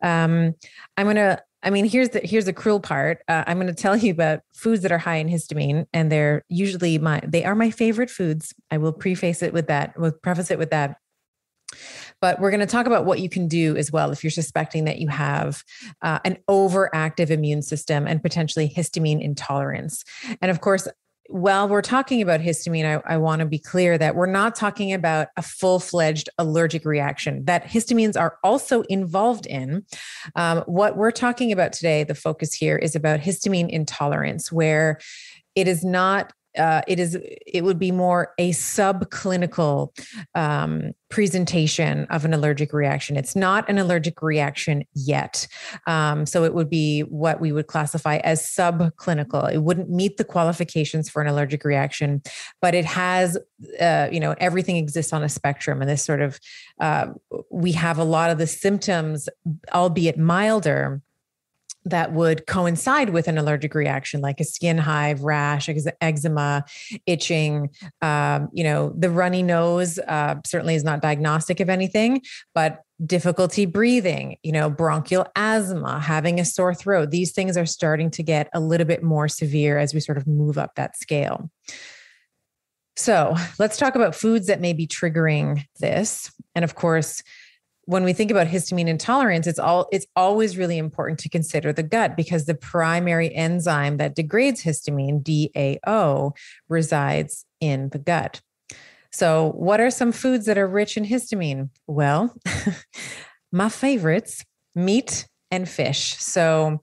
Um, 0.01 0.55
I'm 0.97 1.05
going 1.05 1.17
to 1.17 1.41
I 1.63 1.69
mean, 1.69 1.85
here's 1.85 2.09
the 2.09 2.19
here's 2.19 2.45
the 2.45 2.53
cruel 2.53 2.79
part. 2.79 3.21
Uh, 3.27 3.43
I'm 3.47 3.57
going 3.57 3.67
to 3.67 3.73
tell 3.73 3.95
you 3.95 4.11
about 4.11 4.41
foods 4.53 4.81
that 4.81 4.91
are 4.91 4.97
high 4.97 5.15
in 5.15 5.29
histamine, 5.29 5.85
and 5.93 6.11
they're 6.11 6.43
usually 6.49 6.97
my 6.97 7.21
they 7.25 7.45
are 7.45 7.55
my 7.55 7.71
favorite 7.71 8.09
foods. 8.09 8.53
I 8.69 8.77
will 8.77 8.93
preface 8.93 9.41
it 9.41 9.53
with 9.53 9.67
that. 9.67 9.97
We'll 9.97 10.11
preface 10.11 10.51
it 10.51 10.59
with 10.59 10.71
that. 10.71 10.97
But 12.21 12.39
we're 12.39 12.51
going 12.51 12.61
to 12.61 12.65
talk 12.65 12.85
about 12.85 13.05
what 13.05 13.19
you 13.19 13.29
can 13.29 13.47
do 13.47 13.75
as 13.75 13.91
well 13.91 14.11
if 14.11 14.23
you're 14.23 14.31
suspecting 14.31 14.85
that 14.85 14.99
you 14.99 15.07
have 15.07 15.63
uh, 16.01 16.19
an 16.23 16.37
overactive 16.49 17.29
immune 17.29 17.61
system 17.61 18.07
and 18.07 18.21
potentially 18.21 18.69
histamine 18.69 19.21
intolerance. 19.21 20.03
And 20.41 20.51
of 20.51 20.61
course, 20.61 20.87
while 21.33 21.67
we're 21.67 21.81
talking 21.81 22.21
about 22.21 22.41
histamine, 22.41 22.85
I, 22.85 23.15
I 23.15 23.17
want 23.17 23.39
to 23.39 23.47
be 23.47 23.57
clear 23.57 23.97
that 23.97 24.13
we're 24.13 24.27
not 24.27 24.53
talking 24.53 24.93
about 24.93 25.29
a 25.35 25.41
full 25.41 25.79
fledged 25.79 26.29
allergic 26.37 26.85
reaction 26.85 27.43
that 27.45 27.65
histamines 27.65 28.15
are 28.15 28.37
also 28.43 28.83
involved 28.83 29.47
in. 29.47 29.83
Um, 30.35 30.59
what 30.67 30.95
we're 30.95 31.09
talking 31.09 31.51
about 31.51 31.73
today, 31.73 32.03
the 32.03 32.13
focus 32.13 32.53
here 32.53 32.77
is 32.77 32.95
about 32.95 33.19
histamine 33.19 33.67
intolerance, 33.67 34.51
where 34.51 34.99
it 35.55 35.67
is 35.67 35.83
not 35.83 36.33
uh, 36.57 36.81
it 36.87 36.99
is 36.99 37.17
it 37.21 37.63
would 37.63 37.79
be 37.79 37.91
more 37.91 38.33
a 38.37 38.51
subclinical 38.51 39.89
um, 40.35 40.91
presentation 41.09 42.05
of 42.05 42.25
an 42.25 42.33
allergic 42.33 42.73
reaction. 42.73 43.15
It's 43.17 43.35
not 43.35 43.67
an 43.69 43.77
allergic 43.77 44.21
reaction 44.21 44.83
yet, 44.93 45.47
um, 45.87 46.25
so 46.25 46.43
it 46.43 46.53
would 46.53 46.69
be 46.69 47.01
what 47.01 47.39
we 47.39 47.51
would 47.51 47.67
classify 47.67 48.17
as 48.17 48.41
subclinical. 48.41 49.51
It 49.51 49.59
wouldn't 49.59 49.89
meet 49.89 50.17
the 50.17 50.23
qualifications 50.23 51.09
for 51.09 51.21
an 51.21 51.27
allergic 51.27 51.63
reaction, 51.63 52.21
but 52.61 52.75
it 52.75 52.85
has 52.85 53.37
uh, 53.79 54.09
you 54.11 54.19
know 54.19 54.35
everything 54.37 54.77
exists 54.77 55.13
on 55.13 55.23
a 55.23 55.29
spectrum, 55.29 55.81
and 55.81 55.89
this 55.89 56.03
sort 56.03 56.21
of 56.21 56.39
uh, 56.79 57.07
we 57.49 57.71
have 57.73 57.97
a 57.97 58.03
lot 58.03 58.29
of 58.29 58.37
the 58.37 58.47
symptoms, 58.47 59.29
albeit 59.73 60.17
milder 60.17 61.01
that 61.85 62.13
would 62.13 62.47
coincide 62.47 63.09
with 63.09 63.27
an 63.27 63.37
allergic 63.37 63.75
reaction 63.75 64.21
like 64.21 64.39
a 64.39 64.43
skin 64.43 64.77
hive 64.77 65.23
rash 65.23 65.69
eczema 66.01 66.63
itching 67.05 67.69
um, 68.01 68.49
you 68.53 68.63
know 68.63 68.93
the 68.97 69.09
runny 69.09 69.43
nose 69.43 69.99
uh, 70.07 70.35
certainly 70.45 70.75
is 70.75 70.83
not 70.83 71.01
diagnostic 71.01 71.59
of 71.59 71.69
anything 71.69 72.21
but 72.53 72.81
difficulty 73.05 73.65
breathing 73.65 74.37
you 74.43 74.51
know 74.51 74.69
bronchial 74.69 75.25
asthma 75.35 75.99
having 75.99 76.39
a 76.39 76.45
sore 76.45 76.73
throat. 76.73 77.11
These 77.11 77.31
things 77.31 77.57
are 77.57 77.65
starting 77.65 78.11
to 78.11 78.23
get 78.23 78.49
a 78.53 78.59
little 78.59 78.87
bit 78.87 79.03
more 79.03 79.27
severe 79.27 79.77
as 79.77 79.93
we 79.93 79.99
sort 79.99 80.17
of 80.17 80.27
move 80.27 80.57
up 80.57 80.75
that 80.75 80.97
scale. 80.97 81.49
So 82.95 83.35
let's 83.57 83.77
talk 83.77 83.95
about 83.95 84.15
foods 84.15 84.47
that 84.47 84.61
may 84.61 84.73
be 84.73 84.85
triggering 84.85 85.65
this. 85.79 86.31
And 86.53 86.63
of 86.63 86.75
course 86.75 87.23
when 87.85 88.03
we 88.03 88.13
think 88.13 88.31
about 88.31 88.47
histamine 88.47 88.87
intolerance 88.87 89.45
it's 89.45 89.59
all 89.59 89.87
it's 89.91 90.05
always 90.15 90.57
really 90.57 90.77
important 90.77 91.19
to 91.19 91.29
consider 91.29 91.73
the 91.73 91.83
gut 91.83 92.15
because 92.15 92.45
the 92.45 92.55
primary 92.55 93.33
enzyme 93.35 93.97
that 93.97 94.15
degrades 94.15 94.63
histamine 94.63 95.21
DAO 95.21 96.31
resides 96.69 97.45
in 97.63 97.89
the 97.89 97.99
gut. 97.99 98.41
So, 99.11 99.51
what 99.55 99.79
are 99.79 99.91
some 99.91 100.11
foods 100.11 100.47
that 100.47 100.57
are 100.57 100.67
rich 100.67 100.97
in 100.97 101.05
histamine? 101.05 101.69
Well, 101.85 102.35
my 103.51 103.69
favorites, 103.69 104.43
meat 104.73 105.27
and 105.51 105.69
fish. 105.69 106.15
So, 106.15 106.81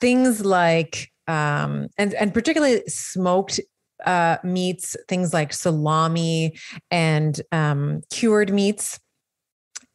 things 0.00 0.44
like 0.44 1.12
um, 1.28 1.88
and 1.98 2.14
and 2.14 2.32
particularly 2.32 2.82
smoked 2.88 3.60
uh, 4.06 4.38
meats, 4.42 4.96
things 5.06 5.34
like 5.34 5.52
salami 5.52 6.56
and 6.90 7.40
um, 7.52 8.00
cured 8.10 8.52
meats 8.52 8.98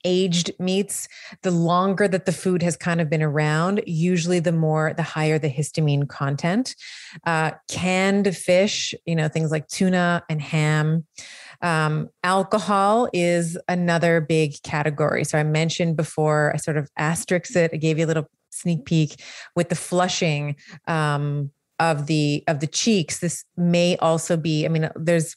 aged 0.04 0.52
meats, 0.60 1.08
the 1.42 1.52
longer 1.52 2.08
that 2.08 2.26
the 2.26 2.32
food 2.32 2.62
has 2.62 2.76
kind 2.76 3.02
of 3.02 3.10
been 3.10 3.22
around, 3.22 3.84
usually 3.86 4.40
the 4.40 4.52
more, 4.52 4.94
the 4.94 5.04
higher 5.04 5.40
the 5.40 5.50
histamine 5.50 6.08
content. 6.08 6.76
Uh, 7.26 7.52
canned 7.70 8.36
fish, 8.36 8.94
you 9.06 9.16
know, 9.16 9.28
things 9.28 9.52
like 9.52 9.68
tuna 9.68 10.24
and 10.30 10.42
ham. 10.42 11.06
Um, 11.62 12.10
alcohol 12.24 13.08
is 13.14 13.58
another 13.68 14.22
big 14.22 14.62
category. 14.64 15.24
So 15.24 15.38
I 15.38 15.44
mentioned 15.44 15.96
before, 15.96 16.52
I 16.54 16.58
sort 16.58 16.78
of 16.78 16.90
asterisk 16.98 17.56
it. 17.56 17.72
I 17.74 17.78
gave 17.78 18.00
you 18.00 18.06
a 18.06 18.08
little 18.08 18.28
sneak 18.50 18.86
peek 18.86 19.22
with 19.56 19.70
the 19.70 19.76
flushing 19.76 20.56
um, 20.88 21.52
of 21.82 22.06
the 22.06 22.44
of 22.48 22.62
the 22.62 22.68
cheeks. 22.68 23.20
This 23.20 23.44
may 23.58 23.98
also 23.98 24.38
be. 24.38 24.66
I 24.66 24.70
mean, 24.70 24.90
there's 24.96 25.36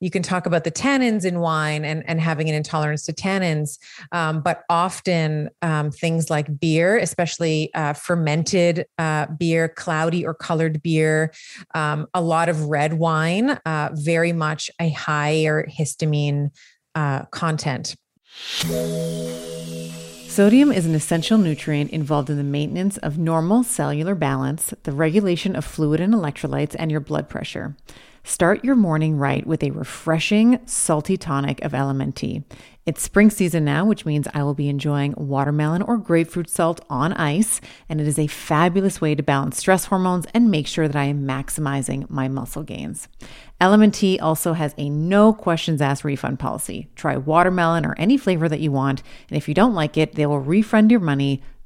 you 0.00 0.10
can 0.10 0.22
talk 0.22 0.46
about 0.46 0.64
the 0.64 0.70
tannins 0.72 1.24
in 1.24 1.38
wine 1.38 1.84
and, 1.84 2.02
and 2.08 2.20
having 2.20 2.48
an 2.48 2.56
intolerance 2.56 3.04
to 3.06 3.12
tannins, 3.12 3.78
um, 4.10 4.40
but 4.40 4.64
often 4.68 5.48
um, 5.62 5.92
things 5.92 6.28
like 6.28 6.58
beer, 6.58 6.98
especially 6.98 7.72
uh, 7.74 7.92
fermented 7.92 8.84
uh, 8.98 9.26
beer, 9.38 9.68
cloudy 9.68 10.26
or 10.26 10.34
colored 10.34 10.82
beer, 10.82 11.32
um, 11.76 12.08
a 12.14 12.20
lot 12.20 12.48
of 12.48 12.64
red 12.64 12.94
wine, 12.94 13.50
uh, 13.64 13.90
very 13.92 14.32
much 14.32 14.72
a 14.80 14.90
higher 14.90 15.68
histamine 15.68 16.50
uh, 16.96 17.22
content. 17.26 17.94
Sodium 20.32 20.72
is 20.72 20.86
an 20.86 20.94
essential 20.94 21.36
nutrient 21.36 21.90
involved 21.90 22.30
in 22.30 22.38
the 22.38 22.42
maintenance 22.42 22.96
of 22.96 23.18
normal 23.18 23.62
cellular 23.62 24.14
balance, 24.14 24.72
the 24.84 24.92
regulation 24.92 25.54
of 25.54 25.62
fluid 25.62 26.00
and 26.00 26.14
electrolytes, 26.14 26.74
and 26.78 26.90
your 26.90 27.00
blood 27.00 27.28
pressure. 27.28 27.76
Start 28.24 28.64
your 28.64 28.74
morning 28.74 29.18
right 29.18 29.46
with 29.46 29.62
a 29.62 29.72
refreshing, 29.72 30.58
salty 30.64 31.18
tonic 31.18 31.62
of 31.62 31.72
LMNT. 31.72 32.44
It's 32.84 33.00
spring 33.00 33.30
season 33.30 33.64
now, 33.64 33.84
which 33.84 34.04
means 34.04 34.26
I 34.34 34.42
will 34.42 34.54
be 34.54 34.68
enjoying 34.68 35.14
watermelon 35.16 35.82
or 35.82 35.96
grapefruit 35.96 36.50
salt 36.50 36.80
on 36.90 37.12
ice, 37.12 37.60
and 37.88 38.00
it 38.00 38.08
is 38.08 38.18
a 38.18 38.26
fabulous 38.26 39.00
way 39.00 39.14
to 39.14 39.22
balance 39.22 39.58
stress 39.58 39.84
hormones 39.84 40.26
and 40.34 40.50
make 40.50 40.66
sure 40.66 40.88
that 40.88 40.96
I 40.96 41.04
am 41.04 41.24
maximizing 41.24 42.10
my 42.10 42.26
muscle 42.26 42.64
gains. 42.64 43.06
LMNT 43.60 44.20
also 44.20 44.54
has 44.54 44.74
a 44.76 44.90
no 44.90 45.32
questions 45.32 45.80
asked 45.80 46.02
refund 46.02 46.40
policy. 46.40 46.88
Try 46.96 47.16
watermelon 47.16 47.86
or 47.86 47.94
any 47.98 48.16
flavor 48.16 48.48
that 48.48 48.58
you 48.58 48.72
want, 48.72 49.04
and 49.28 49.36
if 49.36 49.46
you 49.46 49.54
don't 49.54 49.74
like 49.74 49.96
it, 49.96 50.16
they 50.16 50.26
will 50.26 50.40
refund 50.40 50.90
your 50.90 50.98
money 50.98 51.40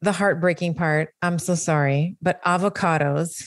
the 0.00 0.12
heartbreaking 0.12 0.74
part, 0.74 1.12
I'm 1.22 1.38
so 1.38 1.54
sorry, 1.54 2.16
but 2.22 2.42
avocados, 2.44 3.44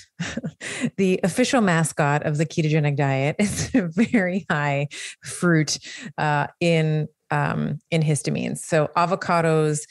the 0.98 1.20
official 1.24 1.62
mascot 1.62 2.26
of 2.26 2.38
the 2.38 2.46
ketogenic 2.46 2.98
diet, 2.98 3.36
is 3.40 3.74
a 3.74 3.88
very 3.88 4.46
high 4.50 4.90
fruit 5.24 5.78
uh, 6.18 6.48
in 6.60 7.08
um, 7.30 7.80
in 7.90 8.02
histamines. 8.02 8.58
So 8.58 8.90
avocados 8.98 9.82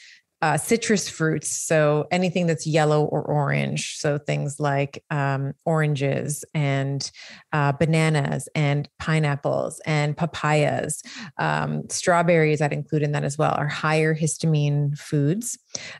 uh, 0.42 0.56
citrus 0.56 1.08
fruits. 1.08 1.48
So 1.48 2.06
anything 2.10 2.46
that's 2.46 2.66
yellow 2.66 3.04
or 3.04 3.22
orange. 3.22 3.96
So 3.98 4.16
things 4.18 4.58
like 4.58 5.04
um, 5.10 5.52
oranges 5.64 6.44
and 6.54 7.10
uh, 7.52 7.72
bananas 7.72 8.48
and 8.54 8.88
pineapples 8.98 9.80
and 9.84 10.16
papayas. 10.16 11.02
Um, 11.38 11.82
strawberries, 11.90 12.62
I'd 12.62 12.72
include 12.72 13.02
in 13.02 13.12
that 13.12 13.24
as 13.24 13.36
well, 13.36 13.54
are 13.56 13.68
higher 13.68 14.14
histamine 14.14 14.98
foods. 14.98 15.58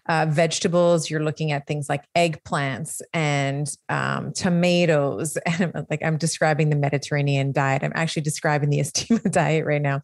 Uh, 0.09 0.27
vegetables, 0.29 1.11
you're 1.11 1.23
looking 1.23 1.53
at 1.53 1.67
things 1.67 1.89
like 1.89 2.05
eggplants 2.17 3.03
and 3.13 3.71
um, 3.89 4.33
tomatoes. 4.33 5.37
And 5.51 5.73
I'm, 5.75 5.87
like 5.91 6.03
I'm 6.05 6.17
describing 6.17 6.71
the 6.71 6.77
Mediterranean 6.77 7.51
diet. 7.51 7.83
I'm 7.83 7.93
actually 7.97 8.23
describing 8.23 8.71
the 8.71 8.79
Estima 8.81 9.31
diet 9.31 9.67
right 9.67 9.83
now. 9.83 10.01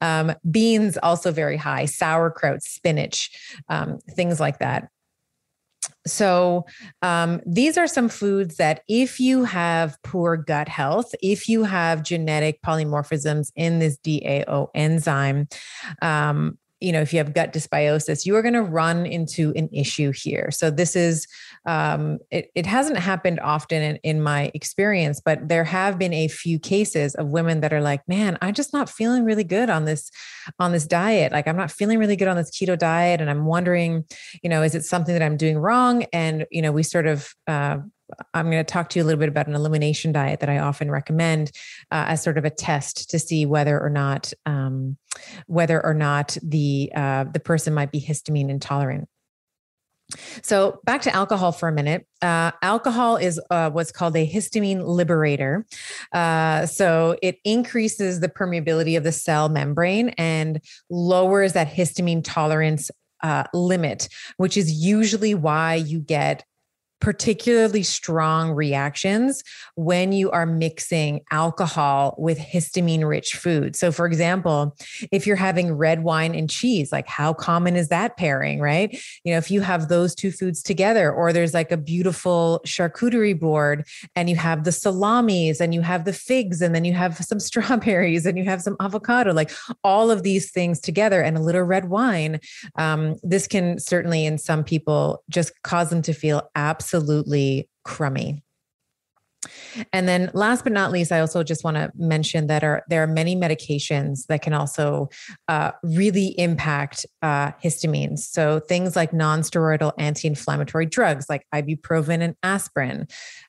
Um, 0.00 0.32
beans, 0.50 0.96
also 1.02 1.30
very 1.30 1.58
high. 1.58 1.84
Sauerkraut, 1.84 2.62
spinach 2.62 3.30
um, 3.68 3.98
things 4.10 4.40
like 4.40 4.58
that. 4.58 4.88
So, 6.06 6.64
um, 7.02 7.40
these 7.46 7.76
are 7.76 7.86
some 7.86 8.08
foods 8.08 8.56
that, 8.56 8.82
if 8.88 9.20
you 9.20 9.44
have 9.44 9.96
poor 10.02 10.36
gut 10.36 10.68
health, 10.68 11.14
if 11.22 11.48
you 11.48 11.64
have 11.64 12.02
genetic 12.02 12.62
polymorphisms 12.62 13.50
in 13.56 13.78
this 13.78 13.98
DAO 13.98 14.68
enzyme, 14.74 15.48
um, 16.00 16.58
you 16.80 16.92
know, 16.92 17.00
if 17.00 17.12
you 17.12 17.18
have 17.18 17.34
gut 17.34 17.52
dysbiosis, 17.52 18.24
you 18.24 18.36
are 18.36 18.42
going 18.42 18.54
to 18.54 18.62
run 18.62 19.04
into 19.04 19.52
an 19.56 19.68
issue 19.72 20.12
here. 20.14 20.50
So 20.50 20.70
this 20.70 20.94
is, 20.94 21.26
um, 21.66 22.18
it, 22.30 22.50
it 22.54 22.66
hasn't 22.66 22.98
happened 22.98 23.40
often 23.40 23.82
in, 23.82 23.96
in 24.04 24.22
my 24.22 24.50
experience, 24.54 25.20
but 25.24 25.48
there 25.48 25.64
have 25.64 25.98
been 25.98 26.12
a 26.12 26.28
few 26.28 26.58
cases 26.58 27.14
of 27.16 27.28
women 27.28 27.60
that 27.60 27.72
are 27.72 27.80
like, 27.80 28.06
man, 28.06 28.38
I'm 28.40 28.54
just 28.54 28.72
not 28.72 28.88
feeling 28.88 29.24
really 29.24 29.44
good 29.44 29.70
on 29.70 29.86
this, 29.86 30.10
on 30.58 30.72
this 30.72 30.86
diet. 30.86 31.32
Like 31.32 31.48
I'm 31.48 31.56
not 31.56 31.72
feeling 31.72 31.98
really 31.98 32.16
good 32.16 32.28
on 32.28 32.36
this 32.36 32.50
keto 32.50 32.78
diet. 32.78 33.20
And 33.20 33.28
I'm 33.28 33.44
wondering, 33.44 34.04
you 34.42 34.48
know, 34.48 34.62
is 34.62 34.74
it 34.74 34.84
something 34.84 35.14
that 35.14 35.22
I'm 35.22 35.36
doing 35.36 35.58
wrong? 35.58 36.04
And, 36.12 36.46
you 36.50 36.62
know, 36.62 36.72
we 36.72 36.82
sort 36.84 37.06
of, 37.06 37.34
uh, 37.46 37.78
I'm 38.34 38.50
going 38.50 38.64
to 38.64 38.72
talk 38.72 38.88
to 38.90 38.98
you 38.98 39.04
a 39.04 39.06
little 39.06 39.18
bit 39.18 39.28
about 39.28 39.46
an 39.46 39.54
elimination 39.54 40.12
diet 40.12 40.40
that 40.40 40.48
I 40.48 40.58
often 40.58 40.90
recommend 40.90 41.50
uh, 41.90 42.06
as 42.08 42.22
sort 42.22 42.38
of 42.38 42.44
a 42.44 42.50
test 42.50 43.10
to 43.10 43.18
see 43.18 43.46
whether 43.46 43.80
or 43.80 43.90
not 43.90 44.32
um, 44.46 44.96
whether 45.46 45.84
or 45.84 45.94
not 45.94 46.36
the 46.42 46.90
uh, 46.94 47.24
the 47.24 47.40
person 47.40 47.74
might 47.74 47.92
be 47.92 48.00
histamine 48.00 48.50
intolerant. 48.50 49.08
So 50.42 50.80
back 50.84 51.02
to 51.02 51.14
alcohol 51.14 51.52
for 51.52 51.68
a 51.68 51.72
minute. 51.72 52.06
Uh, 52.22 52.52
alcohol 52.62 53.16
is 53.16 53.38
uh, 53.50 53.70
what's 53.70 53.92
called 53.92 54.16
a 54.16 54.26
histamine 54.26 54.86
liberator. 54.86 55.66
Uh, 56.12 56.64
so 56.64 57.16
it 57.22 57.38
increases 57.44 58.20
the 58.20 58.28
permeability 58.28 58.96
of 58.96 59.04
the 59.04 59.12
cell 59.12 59.50
membrane 59.50 60.10
and 60.10 60.62
lowers 60.88 61.52
that 61.52 61.68
histamine 61.70 62.22
tolerance 62.24 62.90
uh, 63.22 63.44
limit, 63.52 64.08
which 64.36 64.56
is 64.56 64.72
usually 64.72 65.34
why 65.34 65.74
you 65.74 66.00
get 66.00 66.44
particularly 67.00 67.82
strong 67.82 68.50
reactions 68.50 69.44
when 69.76 70.12
you 70.12 70.30
are 70.30 70.46
mixing 70.46 71.20
alcohol 71.30 72.14
with 72.18 72.38
histamine 72.38 73.06
rich 73.06 73.36
food. 73.36 73.76
So, 73.76 73.92
for 73.92 74.06
example, 74.06 74.76
if 75.12 75.26
you're 75.26 75.36
having 75.36 75.72
red 75.72 76.02
wine 76.02 76.34
and 76.34 76.50
cheese, 76.50 76.90
like 76.90 77.06
how 77.06 77.32
common 77.32 77.76
is 77.76 77.88
that 77.88 78.16
pairing, 78.16 78.60
right? 78.60 78.92
You 79.24 79.32
know, 79.32 79.38
if 79.38 79.50
you 79.50 79.60
have 79.60 79.88
those 79.88 80.14
two 80.14 80.32
foods 80.32 80.62
together, 80.62 81.12
or 81.12 81.32
there's 81.32 81.54
like 81.54 81.70
a 81.70 81.76
beautiful 81.76 82.60
charcuterie 82.66 83.38
board 83.38 83.86
and 84.16 84.28
you 84.28 84.36
have 84.36 84.64
the 84.64 84.72
salamis 84.72 85.60
and 85.60 85.72
you 85.72 85.82
have 85.82 86.04
the 86.04 86.12
figs 86.12 86.60
and 86.60 86.74
then 86.74 86.84
you 86.84 86.94
have 86.94 87.16
some 87.18 87.38
strawberries 87.48 88.26
and 88.26 88.36
you 88.36 88.44
have 88.44 88.60
some 88.60 88.76
avocado, 88.80 89.32
like 89.32 89.52
all 89.84 90.10
of 90.10 90.24
these 90.24 90.50
things 90.50 90.80
together 90.80 91.22
and 91.22 91.36
a 91.36 91.40
little 91.40 91.62
red 91.62 91.88
wine, 91.88 92.40
um, 92.76 93.14
this 93.22 93.46
can 93.46 93.78
certainly 93.78 94.26
in 94.26 94.36
some 94.36 94.64
people 94.64 95.22
just 95.28 95.52
cause 95.62 95.90
them 95.90 96.02
to 96.02 96.12
feel 96.12 96.50
absolutely 96.56 96.87
absolutely 96.88 97.68
crummy. 97.84 98.42
And 99.92 100.08
then 100.08 100.30
last 100.34 100.64
but 100.64 100.72
not 100.72 100.90
least, 100.90 101.12
I 101.12 101.20
also 101.20 101.44
just 101.44 101.62
want 101.62 101.76
to 101.76 101.92
mention 101.96 102.48
that 102.48 102.64
are, 102.64 102.82
there 102.88 103.04
are 103.04 103.06
many 103.06 103.36
medications 103.36 104.26
that 104.26 104.42
can 104.42 104.52
also 104.52 105.10
uh, 105.46 105.72
really 105.84 106.28
impact 106.40 107.06
uh, 107.22 107.52
histamines. 107.62 108.20
So 108.20 108.58
things 108.58 108.96
like 108.96 109.12
nonsteroidal 109.12 109.92
anti-inflammatory 109.96 110.86
drugs 110.86 111.26
like 111.28 111.46
ibuprofen 111.54 112.20
and 112.20 112.34
aspirin, 112.42 113.06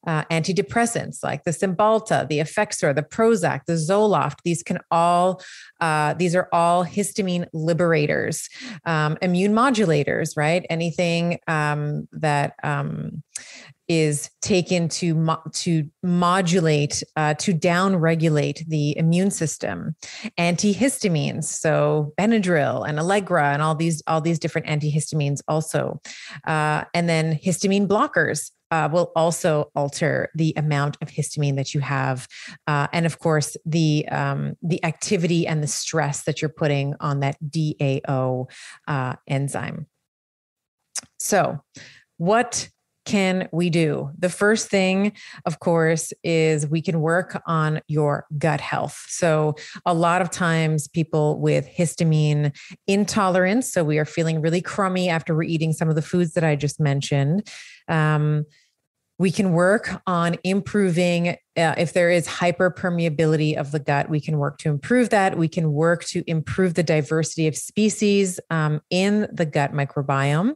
uh, 0.07 0.23
antidepressants 0.25 1.23
like 1.23 1.43
the 1.43 1.51
Cymbalta, 1.51 2.27
the 2.27 2.39
Effexor, 2.39 2.95
the 2.95 3.03
Prozac, 3.03 3.61
the 3.65 3.73
Zoloft. 3.73 4.37
These 4.43 4.63
can 4.63 4.79
all 4.91 5.41
uh, 5.81 6.13
these 6.13 6.35
are 6.35 6.49
all 6.51 6.85
histamine 6.85 7.47
liberators, 7.53 8.49
um, 8.85 9.17
immune 9.21 9.53
modulators, 9.53 10.37
right? 10.37 10.65
Anything 10.69 11.39
um, 11.47 12.07
that 12.11 12.55
um, 12.63 13.23
is 13.89 14.29
taken 14.41 14.87
to 14.87 15.15
mo- 15.15 15.41
to 15.51 15.89
modulate 16.03 17.03
uh, 17.15 17.33
to 17.33 17.51
down 17.51 17.95
regulate 17.95 18.63
the 18.67 18.95
immune 18.97 19.31
system 19.31 19.95
antihistamines 20.37 21.45
so 21.45 22.13
benadryl 22.17 22.87
and 22.87 22.99
allegra 22.99 23.51
and 23.51 23.63
all 23.63 23.73
these 23.73 24.03
all 24.05 24.21
these 24.21 24.37
different 24.37 24.67
antihistamines 24.67 25.41
also 25.47 25.99
uh, 26.45 26.83
and 26.93 27.09
then 27.09 27.35
histamine 27.35 27.87
blockers 27.87 28.51
uh, 28.71 28.89
will 28.91 29.11
also 29.15 29.71
alter 29.75 30.29
the 30.35 30.53
amount 30.55 30.97
of 31.01 31.09
histamine 31.09 31.55
that 31.55 31.73
you 31.73 31.79
have, 31.79 32.27
uh, 32.67 32.87
and 32.93 33.05
of 33.05 33.19
course 33.19 33.57
the 33.65 34.07
um, 34.09 34.55
the 34.61 34.83
activity 34.83 35.47
and 35.47 35.63
the 35.63 35.67
stress 35.67 36.23
that 36.23 36.41
you're 36.41 36.49
putting 36.49 36.95
on 36.99 37.19
that 37.21 37.37
DAO 37.43 38.49
uh, 38.87 39.15
enzyme. 39.27 39.87
So, 41.19 41.59
what 42.17 42.69
can 43.05 43.49
we 43.51 43.71
do? 43.71 44.11
The 44.19 44.29
first 44.29 44.69
thing, 44.69 45.13
of 45.45 45.59
course, 45.59 46.13
is 46.23 46.67
we 46.67 46.81
can 46.81 47.01
work 47.01 47.41
on 47.47 47.81
your 47.87 48.25
gut 48.37 48.61
health. 48.61 49.03
So, 49.07 49.55
a 49.85 49.93
lot 49.93 50.21
of 50.21 50.29
times 50.29 50.87
people 50.87 51.39
with 51.39 51.67
histamine 51.67 52.55
intolerance, 52.87 53.71
so 53.71 53.83
we 53.83 53.97
are 53.97 54.05
feeling 54.05 54.41
really 54.41 54.61
crummy 54.61 55.09
after 55.09 55.35
we're 55.35 55.43
eating 55.43 55.73
some 55.73 55.89
of 55.89 55.95
the 55.95 56.01
foods 56.01 56.33
that 56.33 56.43
I 56.43 56.55
just 56.55 56.79
mentioned. 56.79 57.47
Um, 57.89 58.45
we 59.19 59.31
can 59.31 59.51
work 59.51 60.01
on 60.07 60.37
improving 60.45 61.35
uh, 61.57 61.75
if 61.77 61.91
there 61.91 62.09
is 62.09 62.25
hyperpermeability 62.25 63.57
of 63.57 63.71
the 63.73 63.79
gut 63.79 64.09
we 64.09 64.21
can 64.21 64.37
work 64.37 64.57
to 64.59 64.69
improve 64.69 65.09
that. 65.09 65.37
We 65.37 65.49
can 65.49 65.73
work 65.73 66.05
to 66.05 66.23
improve 66.25 66.75
the 66.75 66.83
diversity 66.83 67.45
of 67.47 67.57
species 67.57 68.39
um, 68.49 68.79
in 68.89 69.27
the 69.33 69.45
gut 69.45 69.73
microbiome. 69.73 70.53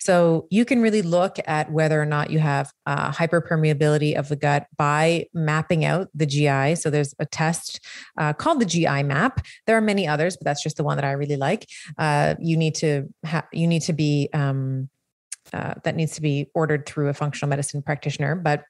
So 0.00 0.48
you 0.50 0.64
can 0.64 0.80
really 0.80 1.02
look 1.02 1.36
at 1.46 1.70
whether 1.70 2.00
or 2.00 2.06
not 2.06 2.30
you 2.30 2.38
have 2.38 2.72
uh, 2.86 3.12
hyperpermeability 3.12 4.16
of 4.16 4.30
the 4.30 4.36
gut 4.36 4.66
by 4.78 5.26
mapping 5.34 5.84
out 5.84 6.08
the 6.14 6.26
gi 6.26 6.74
so 6.74 6.88
there's 6.88 7.14
a 7.18 7.26
test 7.26 7.80
uh, 8.16 8.32
called 8.32 8.60
the 8.60 8.64
gi 8.64 9.02
map. 9.02 9.44
There 9.66 9.76
are 9.76 9.82
many 9.82 10.08
others 10.08 10.38
but 10.38 10.46
that's 10.46 10.62
just 10.62 10.78
the 10.78 10.84
one 10.84 10.96
that 10.96 11.04
i 11.04 11.12
really 11.12 11.36
like. 11.36 11.66
Uh, 11.98 12.34
you 12.40 12.56
need 12.56 12.76
to 12.76 13.12
have 13.24 13.44
you 13.52 13.66
need 13.66 13.82
to 13.82 13.92
be 13.92 14.30
um, 14.32 14.88
uh, 15.52 15.74
that 15.84 15.96
needs 15.96 16.14
to 16.14 16.22
be 16.22 16.50
ordered 16.54 16.86
through 16.86 17.08
a 17.08 17.14
functional 17.14 17.48
medicine 17.48 17.82
practitioner. 17.82 18.34
But 18.34 18.64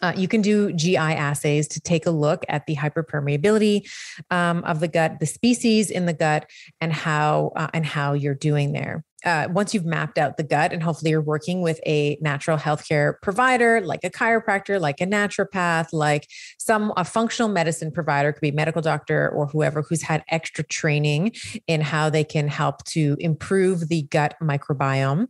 Uh, 0.00 0.12
you 0.16 0.28
can 0.28 0.42
do 0.42 0.72
GI 0.72 0.96
assays 0.96 1.68
to 1.68 1.80
take 1.80 2.06
a 2.06 2.10
look 2.10 2.44
at 2.48 2.66
the 2.66 2.74
hyperpermeability 2.74 3.82
um, 4.30 4.64
of 4.64 4.80
the 4.80 4.88
gut, 4.88 5.18
the 5.20 5.26
species 5.26 5.90
in 5.90 6.06
the 6.06 6.12
gut, 6.12 6.50
and 6.80 6.92
how 6.92 7.52
uh, 7.56 7.68
and 7.72 7.86
how 7.86 8.12
you're 8.12 8.34
doing 8.34 8.72
there 8.72 9.04
uh, 9.24 9.48
once 9.50 9.74
you've 9.74 9.84
mapped 9.84 10.18
out 10.18 10.36
the 10.36 10.42
gut 10.42 10.72
and 10.72 10.82
hopefully 10.82 11.10
you're 11.10 11.20
working 11.20 11.62
with 11.62 11.80
a 11.86 12.16
natural 12.20 12.58
healthcare 12.58 13.14
provider 13.22 13.80
like 13.80 14.04
a 14.04 14.10
chiropractor 14.10 14.80
like 14.80 15.00
a 15.00 15.06
naturopath 15.06 15.88
like 15.92 16.28
some 16.58 16.92
a 16.96 17.04
functional 17.04 17.48
medicine 17.48 17.90
provider 17.90 18.32
could 18.32 18.40
be 18.40 18.50
medical 18.50 18.82
doctor 18.82 19.28
or 19.30 19.46
whoever 19.46 19.82
who's 19.82 20.02
had 20.02 20.22
extra 20.28 20.64
training 20.64 21.32
in 21.66 21.80
how 21.80 22.10
they 22.10 22.24
can 22.24 22.48
help 22.48 22.84
to 22.84 23.16
improve 23.20 23.88
the 23.88 24.02
gut 24.02 24.34
microbiome. 24.42 25.26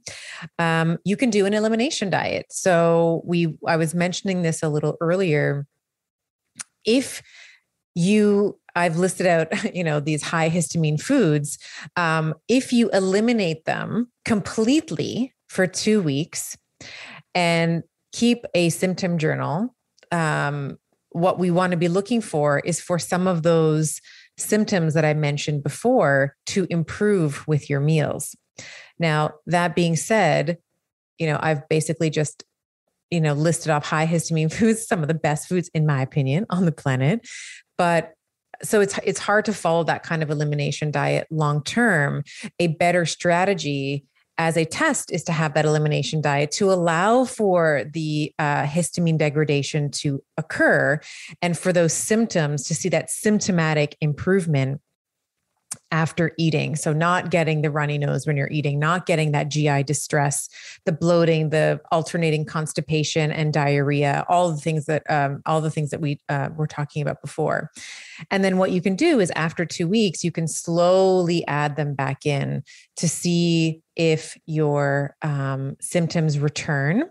Um, 0.59 0.99
you 1.05 1.17
can 1.17 1.31
do 1.31 1.47
an 1.47 1.55
elimination 1.55 2.11
diet. 2.11 2.47
So 2.51 3.23
we 3.25 3.57
i 3.67 3.77
was 3.77 3.95
mentioning 3.95 4.43
this 4.43 4.63
a 4.63 4.69
little 4.69 4.97
earlier. 5.01 5.67
If 6.85 7.23
you 7.95 8.59
I've 8.75 8.97
listed 8.97 9.27
out, 9.27 9.49
you 9.75 9.85
know, 9.85 10.01
these 10.01 10.23
high 10.23 10.51
histamine 10.51 11.01
foods. 11.01 11.59
Um, 11.97 12.35
if 12.49 12.73
you 12.73 12.91
eliminate 12.91 13.65
them 13.65 14.11
completely 14.25 15.35
for 15.49 15.67
two 15.67 16.03
weeks 16.03 16.57
and 17.35 17.83
keep 18.13 18.45
a 18.55 18.71
symptom 18.71 19.19
journal, 19.19 19.75
um, 20.11 20.79
what 21.11 21.39
we 21.39 21.51
want 21.51 21.73
to 21.73 21.77
be 21.77 21.89
looking 21.89 22.21
for 22.21 22.61
is 22.61 22.81
for 22.81 22.99
some 22.99 23.27
of 23.27 23.43
those 23.43 24.01
symptoms 24.39 24.95
that 24.95 25.05
I 25.05 25.15
mentioned 25.15 25.63
before 25.63 26.37
to 26.47 26.67
improve 26.71 27.47
with 27.47 27.69
your 27.69 27.81
meals. 27.81 28.35
Now, 28.99 29.33
that 29.47 29.75
being 29.75 29.97
said, 29.97 30.59
you 31.19 31.27
know, 31.27 31.39
I've 31.41 31.69
basically 31.69 32.11
just 32.11 32.45
you 33.11 33.21
know 33.21 33.35
listed 33.35 33.71
off 33.71 33.85
high 33.85 34.07
histamine 34.07 34.53
foods 34.59 34.87
some 34.89 35.03
of 35.03 35.09
the 35.09 35.15
best 35.15 35.47
foods 35.47 35.71
in 35.75 35.87
my 35.87 36.01
opinion 36.01 36.47
on 36.49 36.65
the 36.65 36.73
planet 36.73 37.21
but 37.77 38.15
so 38.63 38.81
it's 38.81 38.99
it's 39.05 39.19
hard 39.19 39.45
to 39.47 39.53
follow 39.53 39.85
that 39.85 40.03
kind 40.03 40.23
of 40.23 40.31
elimination 40.31 40.91
diet 40.91 41.27
long 41.31 41.63
term. 41.63 42.25
A 42.59 42.69
better 42.69 43.07
strategy 43.07 44.05
as 44.39 44.57
a 44.57 44.65
test 44.65 45.13
is 45.13 45.23
to 45.25 45.33
have 45.33 45.55
that 45.55 45.65
elimination 45.65 46.21
diet 46.21 46.51
to 46.51 46.73
allow 46.73 47.25
for 47.25 47.85
the 47.93 48.33
uh, 48.39 48.65
histamine 48.65 49.19
degradation 49.19 49.91
to 49.91 50.23
occur 50.37 50.99
and 51.43 51.57
for 51.59 51.73
those 51.73 51.93
symptoms 51.93 52.65
to 52.65 52.75
see 52.75 52.89
that 52.89 53.11
symptomatic 53.11 53.97
improvement 54.01 54.81
after 55.93 56.33
eating. 56.39 56.75
So, 56.75 56.93
not 56.93 57.31
getting 57.31 57.63
the 57.63 57.71
runny 57.71 57.99
nose 57.99 58.27
when 58.27 58.37
you're 58.37 58.51
eating, 58.51 58.81
not 58.81 59.07
getting 59.07 59.31
that 59.33 59.49
GI 59.49 59.85
distress, 59.85 60.49
the 60.87 60.93
bloating, 60.93 61.51
the 61.51 61.81
alternating 61.93 62.45
constipation 62.45 63.31
and 63.31 63.53
diarrhea, 63.53 64.25
all 64.29 64.51
the 64.51 64.61
things 64.61 64.87
that, 64.87 65.09
um, 65.09 65.43
all 65.47 65.61
the 65.61 65.71
things 65.71 65.91
that 65.91 66.01
we 66.01 66.19
uh, 66.29 66.49
were 66.57 66.67
talking 66.67 67.03
about 67.03 67.21
before. 67.21 67.71
And 68.31 68.43
then 68.43 68.59
what 68.59 68.73
you 68.73 68.81
can 68.81 68.97
do 68.97 69.21
is 69.21 69.31
after 69.37 69.65
two 69.65 69.87
weeks, 69.87 70.25
you 70.25 70.33
can 70.33 70.49
slowly 70.49 71.47
add 71.47 71.77
them 71.77 71.95
back 71.95 72.27
in 72.27 72.65
to 72.97 73.09
see 73.09 73.83
if 73.97 74.39
your 74.47 75.17
um, 75.23 75.77
symptoms 75.81 76.39
return. 76.39 77.05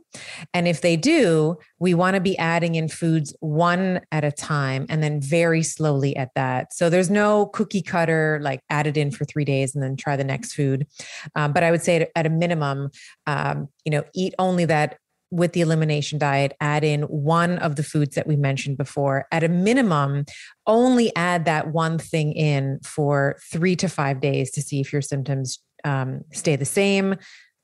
And 0.54 0.68
if 0.68 0.82
they 0.82 0.98
do, 0.98 1.58
we 1.80 1.94
want 1.94 2.16
to 2.16 2.22
be 2.22 2.38
adding 2.38 2.76
in 2.76 2.88
foods 2.88 3.36
one 3.40 4.02
at 4.12 4.24
a 4.24 4.32
time 4.32 4.86
and 4.90 5.04
then 5.04 5.22
very 5.22 5.64
slowly 5.64 6.16
at 6.16 6.32
that. 6.36 6.74
So 6.74 6.90
there's 6.90 7.10
no 7.10 7.48
cookie 7.48 7.84
cutter, 7.84 8.40
like 8.42 8.62
add 8.72 8.88
it 8.88 8.98
in 8.98 9.12
for 9.12 9.26
three 9.26 9.46
days 9.46 9.76
and 9.76 9.84
then 9.84 9.96
try 9.96 10.16
the 10.16 10.24
next 10.24 10.54
food. 10.54 10.88
Um, 11.36 11.54
but 11.54 11.64
I 11.64 11.72
would 11.72 11.82
say 11.82 12.10
at 12.16 12.26
a 12.26 12.30
minimum, 12.30 12.90
um, 13.28 13.68
you 13.86 13.92
know, 13.92 14.04
eat 14.16 14.34
only 14.40 14.66
that 14.66 14.98
with 15.32 15.54
the 15.54 15.62
elimination 15.62 16.20
diet, 16.20 16.54
add 16.60 16.84
in 16.84 17.04
one 17.04 17.58
of 17.60 17.78
the 17.78 17.84
foods 17.84 18.16
that 18.16 18.28
we 18.28 18.36
mentioned 18.36 18.78
before. 18.78 19.28
At 19.32 19.44
a 19.44 19.50
minimum, 19.50 20.26
only 20.68 21.16
add 21.16 21.46
that 21.46 21.72
one 21.72 21.98
thing 21.98 22.34
in 22.34 22.80
for 22.84 23.38
three 23.52 23.76
to 23.78 23.88
five 23.88 24.20
days 24.20 24.52
to 24.52 24.62
see 24.62 24.82
if 24.82 24.92
your 24.92 25.02
symptoms 25.02 25.60
um, 25.86 26.22
stay 26.32 26.56
the 26.56 26.66
same 26.66 27.16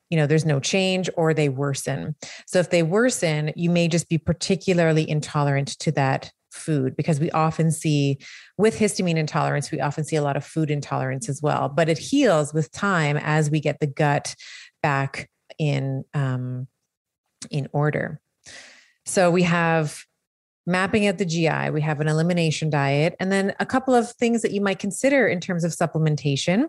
you 0.09 0.17
know 0.17 0.25
there's 0.25 0.45
no 0.45 0.59
change 0.59 1.09
or 1.15 1.33
they 1.33 1.49
worsen 1.49 2.15
so 2.45 2.59
if 2.59 2.69
they 2.69 2.83
worsen 2.83 3.51
you 3.55 3.69
may 3.69 3.87
just 3.87 4.09
be 4.09 4.17
particularly 4.17 5.07
intolerant 5.07 5.77
to 5.79 5.91
that 5.91 6.31
food 6.51 6.95
because 6.95 7.19
we 7.19 7.29
often 7.31 7.71
see 7.71 8.17
with 8.57 8.77
histamine 8.77 9.17
intolerance 9.17 9.71
we 9.71 9.81
often 9.81 10.03
see 10.03 10.15
a 10.15 10.21
lot 10.21 10.37
of 10.37 10.45
food 10.45 10.71
intolerance 10.71 11.29
as 11.29 11.41
well 11.41 11.69
but 11.69 11.89
it 11.89 11.97
heals 11.97 12.53
with 12.53 12.71
time 12.71 13.17
as 13.17 13.51
we 13.51 13.59
get 13.59 13.79
the 13.79 13.87
gut 13.87 14.33
back 14.81 15.29
in 15.59 16.03
um, 16.13 16.67
in 17.51 17.67
order. 17.71 18.19
So 19.05 19.31
we 19.31 19.43
have 19.43 20.03
mapping 20.67 21.07
out 21.07 21.17
the 21.17 21.25
GI, 21.25 21.71
we 21.71 21.81
have 21.81 21.99
an 22.01 22.07
elimination 22.07 22.69
diet, 22.69 23.15
and 23.19 23.31
then 23.31 23.55
a 23.59 23.65
couple 23.65 23.95
of 23.95 24.11
things 24.11 24.41
that 24.41 24.51
you 24.51 24.61
might 24.61 24.79
consider 24.79 25.27
in 25.27 25.39
terms 25.39 25.63
of 25.63 25.71
supplementation. 25.71 26.65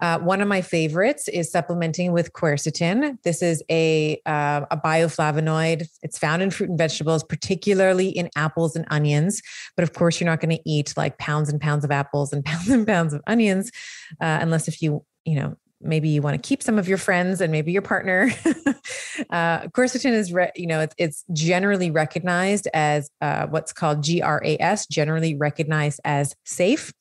Uh, 0.00 0.18
one 0.18 0.40
of 0.40 0.48
my 0.48 0.60
favorites 0.60 1.28
is 1.28 1.50
supplementing 1.50 2.12
with 2.12 2.32
quercetin. 2.32 3.16
This 3.22 3.42
is 3.42 3.62
a, 3.70 4.20
uh, 4.26 4.66
a 4.70 4.76
bioflavonoid. 4.76 5.88
It's 6.02 6.18
found 6.18 6.42
in 6.42 6.50
fruit 6.50 6.68
and 6.68 6.78
vegetables, 6.78 7.22
particularly 7.22 8.08
in 8.08 8.28
apples 8.36 8.76
and 8.76 8.84
onions. 8.90 9.40
But 9.76 9.84
of 9.84 9.92
course, 9.92 10.20
you're 10.20 10.28
not 10.28 10.40
going 10.40 10.56
to 10.56 10.62
eat 10.68 10.92
like 10.96 11.18
pounds 11.18 11.48
and 11.48 11.60
pounds 11.60 11.84
of 11.84 11.90
apples 11.90 12.32
and 12.32 12.44
pounds 12.44 12.68
and 12.68 12.86
pounds 12.86 13.14
of 13.14 13.22
onions, 13.26 13.70
uh, 14.20 14.38
unless 14.40 14.68
if 14.68 14.82
you 14.82 15.04
you 15.24 15.34
know 15.34 15.56
maybe 15.80 16.08
you 16.08 16.22
want 16.22 16.40
to 16.40 16.48
keep 16.48 16.62
some 16.62 16.78
of 16.78 16.88
your 16.88 16.98
friends 16.98 17.40
and 17.40 17.52
maybe 17.52 17.72
your 17.72 17.82
partner. 17.82 18.30
uh, 19.30 19.60
quercetin 19.68 20.12
is, 20.12 20.32
re- 20.32 20.52
you 20.54 20.66
know, 20.66 20.80
it's, 20.80 20.94
it's 20.98 21.24
generally 21.32 21.90
recognized 21.90 22.68
as 22.74 23.10
uh, 23.20 23.46
what's 23.46 23.72
called 23.72 24.04
GRAS, 24.04 24.86
generally 24.86 25.34
recognized 25.34 26.00
as 26.04 26.34
safe. 26.44 26.92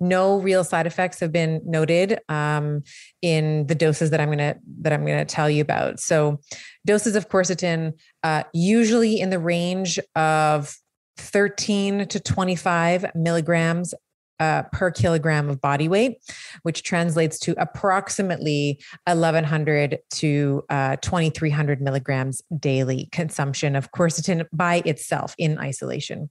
No 0.00 0.38
real 0.38 0.64
side 0.64 0.86
effects 0.86 1.20
have 1.20 1.32
been 1.32 1.60
noted 1.64 2.18
um, 2.28 2.82
in 3.20 3.66
the 3.66 3.74
doses 3.74 4.10
that 4.10 4.20
I'm 4.20 4.30
gonna 4.30 4.56
that 4.80 4.92
I'm 4.92 5.04
gonna 5.04 5.24
tell 5.24 5.50
you 5.50 5.62
about. 5.62 6.00
So, 6.00 6.40
doses 6.86 7.16
of 7.16 7.28
quercetin 7.28 7.92
uh, 8.22 8.44
usually 8.52 9.20
in 9.20 9.30
the 9.30 9.38
range 9.38 9.98
of 10.16 10.74
13 11.18 12.06
to 12.08 12.20
25 12.20 13.14
milligrams 13.14 13.94
uh, 14.40 14.62
per 14.72 14.90
kilogram 14.90 15.48
of 15.48 15.60
body 15.60 15.88
weight, 15.88 16.18
which 16.62 16.82
translates 16.82 17.38
to 17.40 17.54
approximately 17.58 18.80
1100 19.06 19.98
to 20.10 20.64
uh, 20.68 20.96
2300 20.96 21.80
milligrams 21.80 22.42
daily 22.58 23.08
consumption 23.12 23.76
of 23.76 23.90
quercetin 23.92 24.46
by 24.52 24.82
itself 24.84 25.34
in 25.38 25.58
isolation. 25.58 26.30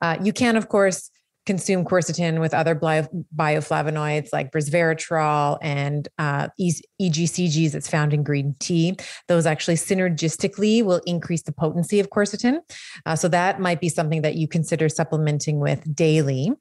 Uh, 0.00 0.16
you 0.22 0.32
can, 0.32 0.56
of 0.56 0.68
course, 0.68 1.10
consume 1.50 1.84
quercetin 1.84 2.38
with 2.38 2.54
other 2.54 2.76
bioflavonoids 2.76 4.28
like 4.32 4.52
resveratrol 4.52 5.58
and 5.60 6.06
uh, 6.16 6.46
EGCGs 6.60 7.72
that's 7.72 7.88
found 7.88 8.14
in 8.14 8.22
green 8.22 8.54
tea. 8.60 8.96
Those 9.26 9.46
actually 9.46 9.74
synergistically 9.74 10.84
will 10.84 11.00
increase 11.06 11.42
the 11.42 11.50
potency 11.50 11.98
of 11.98 12.08
quercetin. 12.10 12.60
Uh, 13.04 13.16
so 13.16 13.26
that 13.26 13.58
might 13.58 13.80
be 13.80 13.88
something 13.88 14.22
that 14.22 14.36
you 14.36 14.46
consider 14.46 14.88
supplementing 14.88 15.58
with 15.58 15.92
daily. 15.92 16.52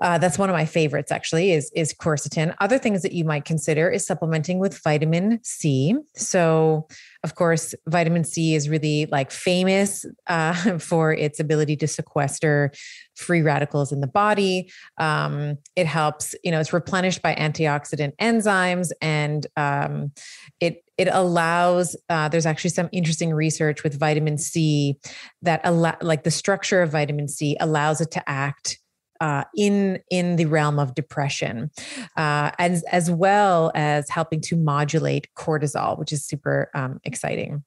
Uh, 0.00 0.16
that's 0.18 0.38
one 0.38 0.48
of 0.48 0.54
my 0.54 0.64
favorites 0.64 1.12
actually 1.12 1.52
is 1.52 1.70
is 1.74 1.92
quercetin. 1.92 2.54
Other 2.60 2.78
things 2.78 3.02
that 3.02 3.12
you 3.12 3.24
might 3.24 3.44
consider 3.44 3.90
is 3.90 4.06
supplementing 4.06 4.58
with 4.58 4.78
vitamin 4.82 5.40
C. 5.42 5.94
So, 6.14 6.88
of 7.22 7.34
course, 7.34 7.74
vitamin 7.86 8.24
C 8.24 8.54
is 8.54 8.68
really 8.68 9.06
like 9.06 9.30
famous 9.30 10.06
uh, 10.26 10.54
for 10.78 11.12
its 11.12 11.38
ability 11.38 11.76
to 11.76 11.86
sequester 11.86 12.72
free 13.16 13.42
radicals 13.42 13.92
in 13.92 14.00
the 14.00 14.06
body. 14.06 14.72
Um, 14.96 15.58
it 15.76 15.86
helps, 15.86 16.34
you 16.42 16.50
know, 16.50 16.60
it's 16.60 16.72
replenished 16.72 17.20
by 17.20 17.34
antioxidant 17.34 18.12
enzymes, 18.16 18.90
and 19.02 19.46
um, 19.56 20.12
it 20.60 20.82
it 20.96 21.08
allows. 21.12 21.94
Uh, 22.08 22.28
there's 22.28 22.46
actually 22.46 22.70
some 22.70 22.88
interesting 22.92 23.34
research 23.34 23.82
with 23.82 23.98
vitamin 23.98 24.38
C 24.38 24.98
that 25.42 25.60
allow, 25.64 25.96
like 26.00 26.24
the 26.24 26.30
structure 26.30 26.80
of 26.80 26.90
vitamin 26.90 27.28
C 27.28 27.56
allows 27.60 28.00
it 28.00 28.10
to 28.12 28.28
act 28.28 28.78
uh, 29.20 29.44
in 29.56 30.00
in 30.10 30.36
the 30.36 30.46
realm 30.46 30.78
of 30.78 30.94
depression, 30.94 31.70
uh, 32.16 32.50
as 32.58 32.82
as 32.84 33.10
well 33.10 33.70
as 33.74 34.08
helping 34.08 34.40
to 34.42 34.56
modulate 34.56 35.28
cortisol, 35.36 35.98
which 35.98 36.12
is 36.12 36.24
super 36.24 36.70
um, 36.74 37.00
exciting. 37.04 37.64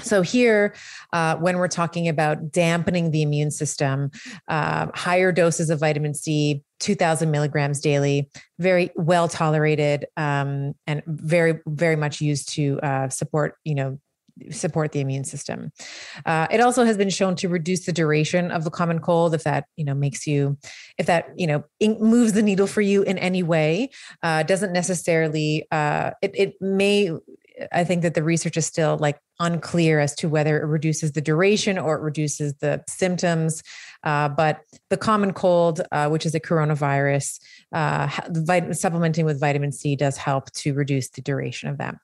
So 0.00 0.22
here, 0.22 0.74
uh, 1.12 1.36
when 1.36 1.58
we're 1.58 1.68
talking 1.68 2.08
about 2.08 2.50
dampening 2.50 3.12
the 3.12 3.22
immune 3.22 3.52
system, 3.52 4.10
uh, 4.48 4.88
higher 4.94 5.30
doses 5.30 5.70
of 5.70 5.78
vitamin 5.78 6.14
C, 6.14 6.62
2,000 6.80 7.30
milligrams 7.30 7.80
daily, 7.80 8.28
very 8.58 8.90
well 8.96 9.28
tolerated, 9.28 10.06
um, 10.16 10.74
and 10.86 11.02
very 11.06 11.60
very 11.66 11.96
much 11.96 12.20
used 12.20 12.48
to 12.54 12.80
uh, 12.80 13.08
support 13.08 13.56
you 13.64 13.74
know 13.74 13.98
support 14.50 14.92
the 14.92 15.00
immune 15.00 15.24
system. 15.24 15.70
Uh, 16.26 16.46
it 16.50 16.60
also 16.60 16.84
has 16.84 16.96
been 16.96 17.10
shown 17.10 17.36
to 17.36 17.48
reduce 17.48 17.86
the 17.86 17.92
duration 17.92 18.50
of 18.50 18.64
the 18.64 18.70
common 18.70 18.98
cold 18.98 19.34
if 19.34 19.44
that 19.44 19.66
you 19.76 19.84
know 19.84 19.94
makes 19.94 20.26
you 20.26 20.58
if 20.98 21.06
that 21.06 21.28
you 21.36 21.46
know 21.46 21.64
moves 21.80 22.32
the 22.32 22.42
needle 22.42 22.66
for 22.66 22.80
you 22.80 23.02
in 23.02 23.18
any 23.18 23.42
way. 23.42 23.90
Uh, 24.22 24.42
doesn't 24.42 24.72
necessarily 24.72 25.66
uh, 25.70 26.10
it 26.22 26.32
it 26.34 26.54
may 26.60 27.10
I 27.72 27.84
think 27.84 28.02
that 28.02 28.14
the 28.14 28.22
research 28.22 28.56
is 28.56 28.66
still 28.66 28.96
like 28.98 29.18
unclear 29.38 30.00
as 30.00 30.14
to 30.16 30.28
whether 30.28 30.60
it 30.60 30.66
reduces 30.66 31.12
the 31.12 31.20
duration 31.20 31.78
or 31.78 31.96
it 31.96 32.02
reduces 32.02 32.54
the 32.54 32.82
symptoms. 32.88 33.62
Uh, 34.02 34.28
but 34.28 34.60
the 34.90 34.96
common 34.96 35.32
cold, 35.32 35.80
uh, 35.92 36.08
which 36.08 36.26
is 36.26 36.34
a 36.34 36.40
coronavirus, 36.40 37.40
uh, 37.72 38.08
vit- 38.30 38.76
supplementing 38.76 39.24
with 39.24 39.40
vitamin 39.40 39.72
C 39.72 39.96
does 39.96 40.16
help 40.16 40.50
to 40.52 40.74
reduce 40.74 41.10
the 41.10 41.22
duration 41.22 41.68
of 41.68 41.78
that. 41.78 41.94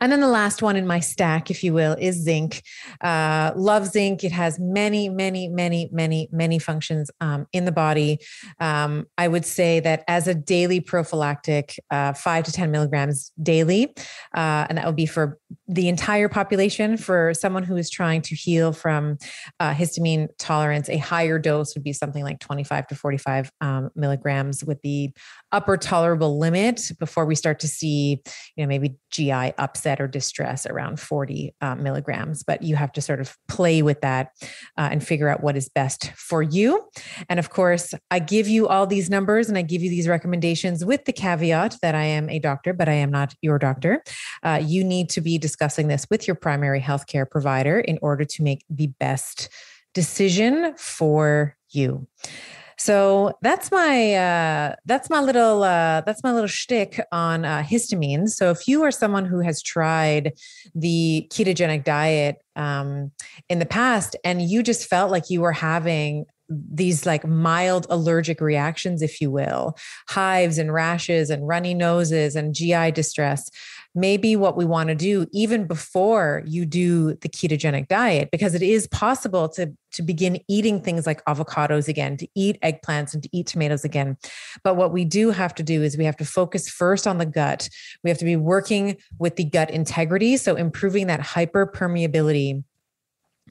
And 0.00 0.10
then 0.10 0.20
the 0.20 0.28
last 0.28 0.62
one 0.62 0.76
in 0.76 0.86
my 0.86 1.00
stack, 1.00 1.50
if 1.50 1.62
you 1.62 1.72
will, 1.72 1.96
is 1.98 2.16
zinc. 2.16 2.62
Uh, 3.00 3.52
love 3.56 3.86
zinc. 3.86 4.24
It 4.24 4.32
has 4.32 4.58
many, 4.58 5.08
many, 5.08 5.48
many, 5.48 5.88
many, 5.92 6.28
many 6.32 6.58
functions 6.58 7.10
um, 7.20 7.46
in 7.52 7.64
the 7.64 7.72
body. 7.72 8.18
Um, 8.58 9.06
I 9.18 9.28
would 9.28 9.44
say 9.44 9.80
that 9.80 10.04
as 10.08 10.26
a 10.26 10.34
daily 10.34 10.80
prophylactic, 10.80 11.78
uh, 11.90 12.12
five 12.12 12.44
to 12.44 12.52
10 12.52 12.70
milligrams 12.70 13.32
daily, 13.42 13.94
uh, 14.34 14.66
and 14.68 14.78
that 14.78 14.86
would 14.86 14.96
be 14.96 15.06
for 15.06 15.38
the 15.68 15.88
entire 15.88 16.28
population. 16.28 16.96
For 16.96 17.32
someone 17.34 17.62
who 17.62 17.76
is 17.76 17.90
trying 17.90 18.22
to 18.22 18.34
heal 18.34 18.72
from 18.72 19.18
uh, 19.58 19.72
histamine 19.72 20.28
tolerance, 20.38 20.88
a 20.88 20.98
higher 20.98 21.38
dose 21.38 21.74
would 21.74 21.84
be 21.84 21.92
something 21.92 22.22
like 22.22 22.40
25 22.40 22.86
to 22.88 22.94
45 22.94 23.52
um, 23.60 23.90
milligrams 23.94 24.64
with 24.64 24.80
the 24.82 25.12
upper 25.52 25.76
tolerable 25.76 26.38
limit 26.38 26.80
before 26.98 27.24
we 27.24 27.34
start 27.34 27.60
to 27.60 27.68
see, 27.68 28.22
you 28.56 28.64
know, 28.64 28.66
maybe 28.66 28.96
GI 29.10 29.52
upset 29.70 30.00
or 30.00 30.08
distress 30.08 30.66
around 30.66 30.98
40 30.98 31.54
uh, 31.60 31.76
milligrams. 31.76 32.42
But 32.42 32.62
you 32.62 32.74
have 32.74 32.92
to 32.92 33.00
sort 33.00 33.20
of 33.20 33.36
play 33.48 33.82
with 33.82 34.00
that 34.00 34.32
uh, 34.76 34.88
and 34.90 35.06
figure 35.06 35.28
out 35.28 35.42
what 35.42 35.56
is 35.56 35.68
best 35.68 36.10
for 36.16 36.42
you. 36.42 36.88
And 37.28 37.38
of 37.38 37.50
course, 37.50 37.94
I 38.10 38.18
give 38.18 38.48
you 38.48 38.66
all 38.66 38.86
these 38.86 39.08
numbers 39.08 39.48
and 39.48 39.56
I 39.56 39.62
give 39.62 39.82
you 39.82 39.90
these 39.90 40.08
recommendations 40.08 40.84
with 40.84 41.04
the 41.04 41.12
caveat 41.12 41.76
that 41.82 41.94
I 41.94 42.04
am 42.04 42.28
a 42.28 42.40
doctor, 42.40 42.72
but 42.72 42.88
I 42.88 42.94
am 42.94 43.10
not 43.10 43.34
your 43.42 43.58
doctor. 43.58 44.02
Uh, 44.42 44.60
you 44.62 44.82
need 44.82 45.08
to 45.10 45.20
be 45.20 45.38
discussing 45.38 45.86
this 45.88 46.06
with 46.10 46.26
your 46.26 46.34
primary 46.34 46.80
healthcare 46.80 47.30
provider 47.30 47.78
in 47.78 47.98
order 48.02 48.24
to 48.24 48.42
make 48.42 48.64
the 48.68 48.88
best 48.98 49.48
decision 49.94 50.74
for 50.76 51.56
you. 51.70 52.08
So 52.80 53.36
that's 53.42 53.70
my 53.70 54.14
uh, 54.14 54.74
that's 54.86 55.10
my 55.10 55.20
little 55.20 55.62
uh, 55.62 56.00
that's 56.00 56.24
my 56.24 56.32
little 56.32 56.48
shtick 56.48 56.98
on 57.12 57.44
uh, 57.44 57.62
histamines. 57.62 58.30
So 58.30 58.50
if 58.50 58.66
you 58.66 58.82
are 58.84 58.90
someone 58.90 59.26
who 59.26 59.40
has 59.40 59.62
tried 59.62 60.32
the 60.74 61.28
ketogenic 61.30 61.84
diet 61.84 62.38
um, 62.56 63.12
in 63.50 63.58
the 63.58 63.66
past 63.66 64.16
and 64.24 64.40
you 64.40 64.62
just 64.62 64.88
felt 64.88 65.10
like 65.10 65.28
you 65.28 65.42
were 65.42 65.52
having 65.52 66.24
these 66.48 67.04
like 67.04 67.26
mild 67.26 67.86
allergic 67.90 68.40
reactions, 68.40 69.02
if 69.02 69.20
you 69.20 69.30
will, 69.30 69.76
hives 70.08 70.56
and 70.56 70.72
rashes 70.72 71.28
and 71.28 71.46
runny 71.46 71.74
noses 71.74 72.34
and 72.34 72.54
GI 72.54 72.92
distress, 72.92 73.50
maybe 73.94 74.36
what 74.36 74.56
we 74.56 74.64
want 74.64 74.88
to 74.88 74.94
do 74.94 75.26
even 75.32 75.66
before 75.66 76.42
you 76.46 76.64
do 76.64 77.14
the 77.16 77.28
ketogenic 77.28 77.88
diet 77.88 78.28
because 78.30 78.54
it 78.54 78.62
is 78.62 78.86
possible 78.88 79.48
to 79.48 79.72
to 79.92 80.02
begin 80.02 80.38
eating 80.48 80.80
things 80.80 81.06
like 81.06 81.24
avocados 81.24 81.88
again 81.88 82.16
to 82.16 82.28
eat 82.36 82.60
eggplants 82.62 83.12
and 83.12 83.24
to 83.24 83.28
eat 83.32 83.46
tomatoes 83.46 83.84
again. 83.84 84.16
But 84.62 84.76
what 84.76 84.92
we 84.92 85.04
do 85.04 85.30
have 85.30 85.54
to 85.56 85.62
do 85.64 85.82
is 85.82 85.96
we 85.96 86.04
have 86.04 86.16
to 86.18 86.24
focus 86.24 86.68
first 86.68 87.06
on 87.08 87.18
the 87.18 87.26
gut. 87.26 87.68
We 88.04 88.10
have 88.10 88.18
to 88.18 88.24
be 88.24 88.36
working 88.36 88.96
with 89.18 89.34
the 89.34 89.44
gut 89.44 89.70
integrity 89.70 90.36
so 90.36 90.54
improving 90.54 91.08
that 91.08 91.20
hyperpermeability 91.20 92.62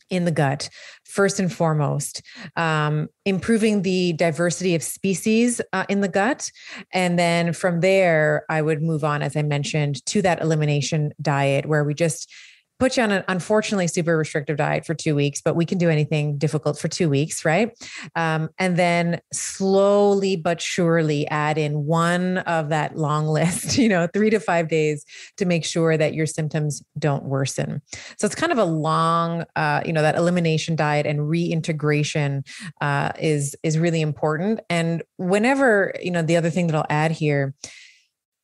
in 0.10 0.26
the 0.26 0.32
gut, 0.32 0.70
first 1.06 1.40
and 1.40 1.52
foremost, 1.52 2.22
um, 2.56 3.08
improving 3.26 3.82
the 3.82 4.14
diversity 4.14 4.76
of 4.76 4.84
species 4.84 5.62
uh, 5.74 5.86
in 5.90 6.02
the 6.02 6.08
gut. 6.08 6.52
And 6.94 7.18
then 7.18 7.54
from 7.54 7.82
there, 7.82 8.46
I 8.50 8.62
would 8.62 8.82
move 8.82 9.04
on, 9.04 9.22
as 9.22 9.36
I 9.36 9.42
mentioned, 9.42 10.06
to 10.08 10.22
that 10.22 10.42
elimination 10.42 11.14
diet 11.22 11.66
where 11.66 11.84
we 11.84 11.94
just 11.94 12.32
put 12.80 12.96
you 12.96 13.04
on 13.04 13.12
an 13.12 13.24
unfortunately 13.28 13.88
super 13.88 14.18
restrictive 14.18 14.58
diet 14.58 14.86
for 14.86 14.94
two 14.94 15.14
weeks, 15.14 15.42
but 15.42 15.56
we 15.56 15.66
can 15.66 15.78
do 15.78 15.90
anything 15.90 16.38
difficult 16.38 16.80
for 16.80 16.88
two 16.88 17.10
weeks, 17.10 17.44
right? 17.44 17.78
Um, 18.16 18.50
and 18.58 18.78
then 18.78 19.20
slowly 19.34 20.38
but 20.38 20.62
surely 20.62 21.28
add 21.28 21.58
in 21.58 21.86
one 21.86 22.40
of 22.40 22.70
that 22.70 22.98
long 22.98 23.28
list, 23.40 23.78
you 23.78 23.90
know, 23.90 24.08
three 24.14 24.30
to 24.30 24.40
five 24.40 24.70
days 24.70 25.06
to 25.38 25.46
make 25.46 25.66
sure 25.66 25.98
that 25.98 26.14
your 26.14 26.26
symptoms 26.26 26.82
don't 26.98 27.26
worsen. 27.26 27.82
So 28.18 28.26
it's 28.26 28.36
kind 28.36 28.52
of 28.52 28.58
a 28.58 28.64
long, 28.64 29.44
uh, 29.56 29.82
you 29.86 29.92
know, 29.92 30.02
that 30.02 30.16
elimination 30.16 30.76
diet 30.76 31.06
and 31.06 31.28
reintegration 31.30 32.44
uh, 32.82 33.12
is 33.20 33.56
is 33.64 33.78
really 33.78 34.02
important. 34.02 34.62
And 34.70 35.04
whenever, 35.18 35.94
you 36.02 36.12
know, 36.12 36.22
the 36.22 36.38
other 36.38 36.50
thing 36.50 36.68
that 36.68 36.76
I'll 36.76 36.86
add 36.90 37.12
here 37.12 37.54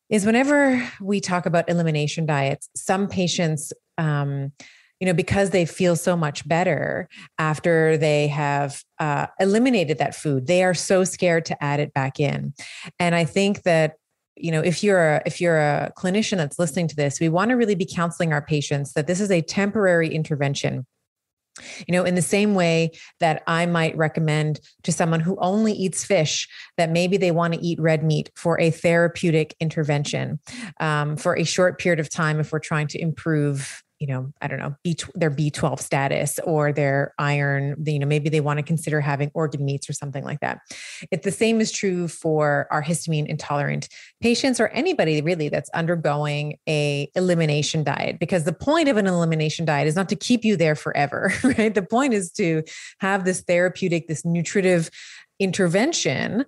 is 0.09 0.25
whenever 0.25 0.87
we 1.01 1.19
talk 1.19 1.45
about 1.45 1.67
elimination 1.69 2.25
diets, 2.25 2.69
some 2.75 3.07
patients 3.07 3.73
um, 3.97 4.51
you 4.99 5.05
know, 5.05 5.13
because 5.13 5.49
they 5.49 5.65
feel 5.65 5.95
so 5.95 6.15
much 6.15 6.47
better 6.47 7.09
after 7.37 7.97
they 7.97 8.27
have 8.27 8.81
uh, 8.99 9.27
eliminated 9.39 9.97
that 9.97 10.15
food, 10.15 10.47
they 10.47 10.63
are 10.63 10.73
so 10.73 11.03
scared 11.03 11.45
to 11.45 11.63
add 11.63 11.79
it 11.79 11.93
back 11.93 12.19
in. 12.19 12.53
And 12.99 13.13
I 13.13 13.25
think 13.25 13.63
that 13.63 13.95
you 14.37 14.51
know 14.51 14.61
if 14.61 14.83
you're 14.83 15.15
a 15.15 15.21
if 15.25 15.39
you're 15.39 15.59
a 15.59 15.93
clinician 15.97 16.35
that's 16.35 16.59
listening 16.59 16.89
to 16.89 16.95
this 16.97 17.21
we 17.21 17.29
want 17.29 17.51
to 17.51 17.55
really 17.55 17.73
be 17.73 17.85
counseling 17.89 18.33
our 18.33 18.41
patients 18.41 18.91
that 18.91 19.07
this 19.07 19.21
is 19.21 19.31
a 19.31 19.41
temporary 19.41 20.13
intervention 20.13 20.85
you 21.87 21.93
know, 21.93 22.03
in 22.03 22.15
the 22.15 22.21
same 22.21 22.53
way 22.53 22.91
that 23.19 23.41
I 23.47 23.65
might 23.65 23.95
recommend 23.95 24.59
to 24.83 24.91
someone 24.91 25.21
who 25.21 25.37
only 25.39 25.71
eats 25.71 26.03
fish 26.03 26.49
that 26.77 26.89
maybe 26.89 27.17
they 27.17 27.31
want 27.31 27.53
to 27.53 27.61
eat 27.61 27.79
red 27.79 28.03
meat 28.03 28.29
for 28.35 28.59
a 28.59 28.71
therapeutic 28.71 29.55
intervention 29.59 30.39
um, 30.79 31.15
for 31.15 31.37
a 31.37 31.45
short 31.45 31.79
period 31.79 31.99
of 31.99 32.09
time 32.09 32.39
if 32.39 32.51
we're 32.51 32.59
trying 32.59 32.87
to 32.87 32.99
improve 32.99 33.83
you 33.99 34.07
know, 34.07 34.31
I 34.41 34.47
don't 34.47 34.59
know, 34.59 34.75
B, 34.83 34.97
their 35.13 35.31
B12 35.31 35.79
status 35.79 36.37
or 36.43 36.73
their 36.73 37.13
iron, 37.17 37.75
you 37.85 37.99
know, 37.99 38.05
maybe 38.05 38.29
they 38.29 38.41
want 38.41 38.57
to 38.57 38.63
consider 38.63 38.99
having 38.99 39.31
organ 39.33 39.63
meats 39.63 39.89
or 39.89 39.93
something 39.93 40.23
like 40.23 40.41
that. 40.41 40.59
It's 41.11 41.23
the 41.23 41.31
same 41.31 41.61
is 41.61 41.71
true 41.71 42.07
for 42.07 42.67
our 42.71 42.83
histamine 42.83 43.27
intolerant 43.27 43.87
patients 44.21 44.59
or 44.59 44.67
anybody 44.69 45.21
really 45.21 45.47
that's 45.47 45.69
undergoing 45.69 46.57
a 46.67 47.09
elimination 47.15 47.83
diet 47.83 48.19
because 48.19 48.43
the 48.43 48.53
point 48.53 48.89
of 48.89 48.97
an 48.97 49.07
elimination 49.07 49.65
diet 49.65 49.87
is 49.87 49.95
not 49.95 50.09
to 50.09 50.15
keep 50.15 50.43
you 50.43 50.57
there 50.57 50.75
forever, 50.75 51.31
right? 51.57 51.73
The 51.73 51.81
point 51.81 52.13
is 52.13 52.31
to 52.33 52.63
have 52.99 53.23
this 53.23 53.41
therapeutic, 53.41 54.07
this 54.07 54.25
nutritive 54.25 54.89
intervention 55.39 56.45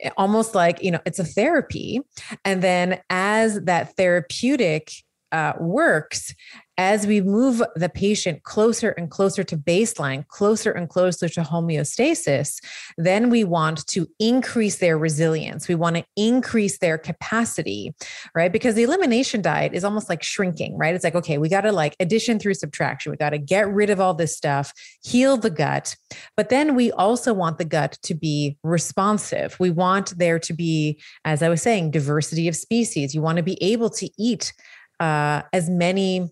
eh, 0.00 0.10
almost 0.16 0.54
like 0.54 0.82
you 0.82 0.90
know 0.90 1.00
it's 1.04 1.18
a 1.18 1.24
therapy 1.24 2.00
and 2.42 2.62
then 2.62 2.98
as 3.10 3.60
that 3.64 3.94
therapeutic 3.98 4.90
uh, 5.32 5.52
works 5.60 6.34
as 6.80 7.06
we 7.06 7.20
move 7.20 7.62
the 7.76 7.90
patient 7.90 8.42
closer 8.42 8.92
and 8.92 9.10
closer 9.10 9.44
to 9.44 9.54
baseline, 9.54 10.26
closer 10.28 10.72
and 10.72 10.88
closer 10.88 11.28
to 11.28 11.42
homeostasis, 11.42 12.58
then 12.96 13.28
we 13.28 13.44
want 13.44 13.86
to 13.86 14.08
increase 14.18 14.78
their 14.78 14.96
resilience. 14.96 15.68
We 15.68 15.74
want 15.74 15.96
to 15.96 16.04
increase 16.16 16.78
their 16.78 16.96
capacity, 16.96 17.94
right? 18.34 18.50
Because 18.50 18.76
the 18.76 18.84
elimination 18.84 19.42
diet 19.42 19.74
is 19.74 19.84
almost 19.84 20.08
like 20.08 20.22
shrinking, 20.22 20.78
right? 20.78 20.94
It's 20.94 21.04
like, 21.04 21.14
okay, 21.14 21.36
we 21.36 21.50
got 21.50 21.60
to 21.60 21.72
like 21.72 21.94
addition 22.00 22.38
through 22.38 22.54
subtraction. 22.54 23.10
We 23.10 23.18
got 23.18 23.30
to 23.30 23.38
get 23.38 23.68
rid 23.68 23.90
of 23.90 24.00
all 24.00 24.14
this 24.14 24.34
stuff, 24.34 24.72
heal 25.02 25.36
the 25.36 25.50
gut. 25.50 25.94
But 26.34 26.48
then 26.48 26.74
we 26.74 26.90
also 26.92 27.34
want 27.34 27.58
the 27.58 27.66
gut 27.66 27.98
to 28.04 28.14
be 28.14 28.56
responsive. 28.62 29.54
We 29.60 29.68
want 29.68 30.16
there 30.16 30.38
to 30.38 30.54
be, 30.54 30.98
as 31.26 31.42
I 31.42 31.50
was 31.50 31.60
saying, 31.60 31.90
diversity 31.90 32.48
of 32.48 32.56
species. 32.56 33.14
You 33.14 33.20
want 33.20 33.36
to 33.36 33.42
be 33.42 33.62
able 33.62 33.90
to 33.90 34.08
eat 34.16 34.54
uh, 34.98 35.42
as 35.52 35.68
many 35.68 36.30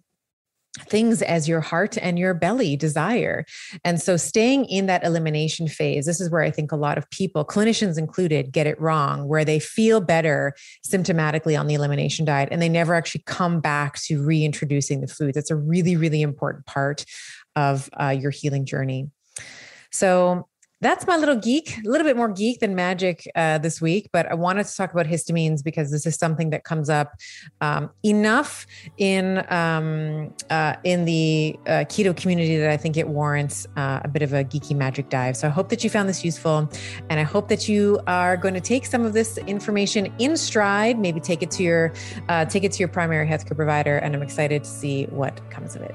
things 0.89 1.23
as 1.23 1.49
your 1.49 1.61
heart 1.61 1.97
and 2.01 2.19
your 2.19 2.35
belly 2.35 2.77
desire. 2.77 3.45
And 3.85 4.01
so 4.01 4.17
staying 4.17 4.67
in 4.67 4.87
that 4.87 5.05
elimination 5.05 5.69
phase, 5.69 6.07
this 6.07 6.21
is 6.21 6.31
where 6.31 6.43
I 6.43 6.51
think 6.51 6.73
a 6.73 6.77
lot 6.77 6.99
of 6.99 7.09
people, 7.11 7.45
clinicians 7.45 7.99
included, 7.99 8.53
get 8.53 8.67
it 8.67 8.81
wrong, 8.81 9.27
where 9.29 9.45
they 9.45 9.59
feel 9.59 10.01
better 10.01 10.55
symptomatically 10.87 11.59
on 11.59 11.67
the 11.67 11.75
elimination 11.75 12.25
diet 12.25 12.49
and 12.53 12.61
they 12.63 12.69
never 12.69 12.95
actually 12.95 13.23
come 13.27 13.61
back 13.61 14.01
to 14.03 14.23
reintroducing 14.23 15.01
the 15.01 15.09
food. 15.09 15.35
That's 15.35 15.51
a 15.51 15.57
really, 15.57 15.97
really 15.97 16.23
important 16.23 16.67
part 16.67 17.05
of 17.57 17.89
uh, 18.01 18.09
your 18.11 18.31
healing 18.31 18.65
journey. 18.65 19.11
So 19.91 20.48
that's 20.81 21.07
my 21.07 21.17
little 21.17 21.35
geek, 21.35 21.79
a 21.79 21.89
little 21.89 22.07
bit 22.07 22.17
more 22.17 22.29
geek 22.29 22.61
than 22.61 22.75
magic 22.75 23.29
uh, 23.35 23.59
this 23.59 23.81
week, 23.81 24.11
but 24.13 24.31
I 24.31 24.35
wanted 24.35 24.65
to 24.67 24.77
talk 24.77 24.93
about 24.93 25.07
histamines 25.07 25.65
because 25.65 25.91
this 25.91 26.07
is 26.07 26.15
something 26.17 26.51
that 26.51 26.63
comes 26.63 26.89
up 26.89 27.15
um, 27.61 27.91
enough 28.05 28.65
in 28.97 29.45
um, 29.53 30.33
uh, 30.51 30.77
in 30.85 31.05
the 31.05 31.59
uh, 31.67 31.85
keto 31.89 32.17
community 32.17 32.57
that 32.59 32.71
I 32.71 32.77
think 32.77 32.97
it 32.97 33.09
warrants 33.09 33.67
uh, 33.77 34.01
a 34.05 34.09
bit 34.09 34.23
of 34.23 34.33
a 34.33 34.45
geeky 34.45 34.77
magic 34.77 35.09
dive. 35.09 35.37
So 35.37 35.49
I 35.49 35.51
hope 35.51 35.69
that 35.71 35.83
you 35.83 35.91
found 35.91 36.09
this 36.09 36.25
useful, 36.25 36.71
and 37.11 37.19
I 37.19 37.25
hope 37.25 37.49
that 37.49 37.69
you 37.69 38.01
are 38.07 38.37
going 38.37 38.55
to 38.55 38.61
take 38.61 38.87
some 38.87 39.05
of 39.05 39.15
this 39.15 39.37
information 39.39 40.13
in 40.19 40.37
stride, 40.37 40.99
maybe 40.99 41.19
take 41.19 41.43
it 41.43 41.51
to 41.53 41.63
your 41.65 41.93
uh, 42.29 42.45
take 42.45 42.63
it 42.63 42.71
to 42.73 42.79
your 42.79 42.89
primary 42.89 43.27
healthcare 43.27 43.57
provider, 43.57 43.97
and 43.97 44.15
I'm 44.15 44.23
excited 44.23 44.63
to 44.63 44.71
see 44.71 45.07
what 45.07 45.41
comes 45.51 45.75
of 45.75 45.83
it. 45.83 45.95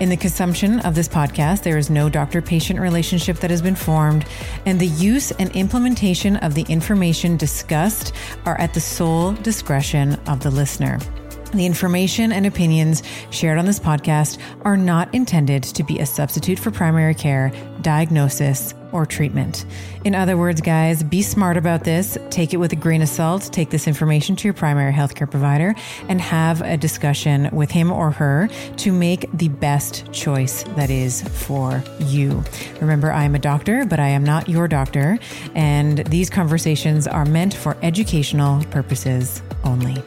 In 0.00 0.10
the 0.10 0.16
consumption 0.16 0.78
of 0.80 0.94
this 0.94 1.08
podcast, 1.08 1.64
there 1.64 1.76
is 1.76 1.90
no 1.90 2.08
doctor 2.08 2.40
patient 2.40 2.78
relationship 2.78 3.38
that 3.38 3.50
has 3.50 3.60
been 3.60 3.74
formed, 3.74 4.24
and 4.64 4.78
the 4.78 4.86
use 4.86 5.32
and 5.32 5.50
implementation 5.56 6.36
of 6.36 6.54
the 6.54 6.64
information 6.68 7.36
discussed 7.36 8.12
are 8.46 8.56
at 8.60 8.74
the 8.74 8.80
sole 8.80 9.32
discretion 9.32 10.14
of 10.28 10.38
the 10.38 10.52
listener. 10.52 11.00
The 11.52 11.64
information 11.64 12.30
and 12.30 12.46
opinions 12.46 13.02
shared 13.30 13.58
on 13.58 13.64
this 13.64 13.80
podcast 13.80 14.38
are 14.62 14.76
not 14.76 15.12
intended 15.14 15.62
to 15.62 15.82
be 15.82 15.98
a 15.98 16.06
substitute 16.06 16.58
for 16.58 16.70
primary 16.70 17.14
care, 17.14 17.50
diagnosis, 17.80 18.74
or 18.92 19.06
treatment. 19.06 19.64
In 20.04 20.14
other 20.14 20.36
words, 20.36 20.60
guys, 20.60 21.02
be 21.02 21.22
smart 21.22 21.56
about 21.56 21.84
this. 21.84 22.18
Take 22.30 22.52
it 22.52 22.58
with 22.58 22.72
a 22.72 22.76
grain 22.76 23.02
of 23.02 23.08
salt. 23.08 23.50
Take 23.52 23.70
this 23.70 23.86
information 23.86 24.36
to 24.36 24.44
your 24.44 24.54
primary 24.54 24.92
healthcare 24.92 25.30
provider 25.30 25.74
and 26.08 26.20
have 26.20 26.60
a 26.62 26.76
discussion 26.76 27.48
with 27.52 27.70
him 27.70 27.90
or 27.90 28.10
her 28.10 28.48
to 28.76 28.92
make 28.92 29.30
the 29.32 29.48
best 29.48 30.10
choice 30.12 30.62
that 30.76 30.90
is 30.90 31.22
for 31.22 31.82
you. 32.00 32.42
Remember, 32.80 33.10
I 33.10 33.24
am 33.24 33.34
a 33.34 33.38
doctor, 33.38 33.84
but 33.86 34.00
I 34.00 34.08
am 34.08 34.24
not 34.24 34.48
your 34.48 34.68
doctor. 34.68 35.18
And 35.54 35.98
these 36.06 36.28
conversations 36.30 37.06
are 37.06 37.24
meant 37.24 37.54
for 37.54 37.76
educational 37.82 38.62
purposes 38.64 39.42
only. 39.64 40.02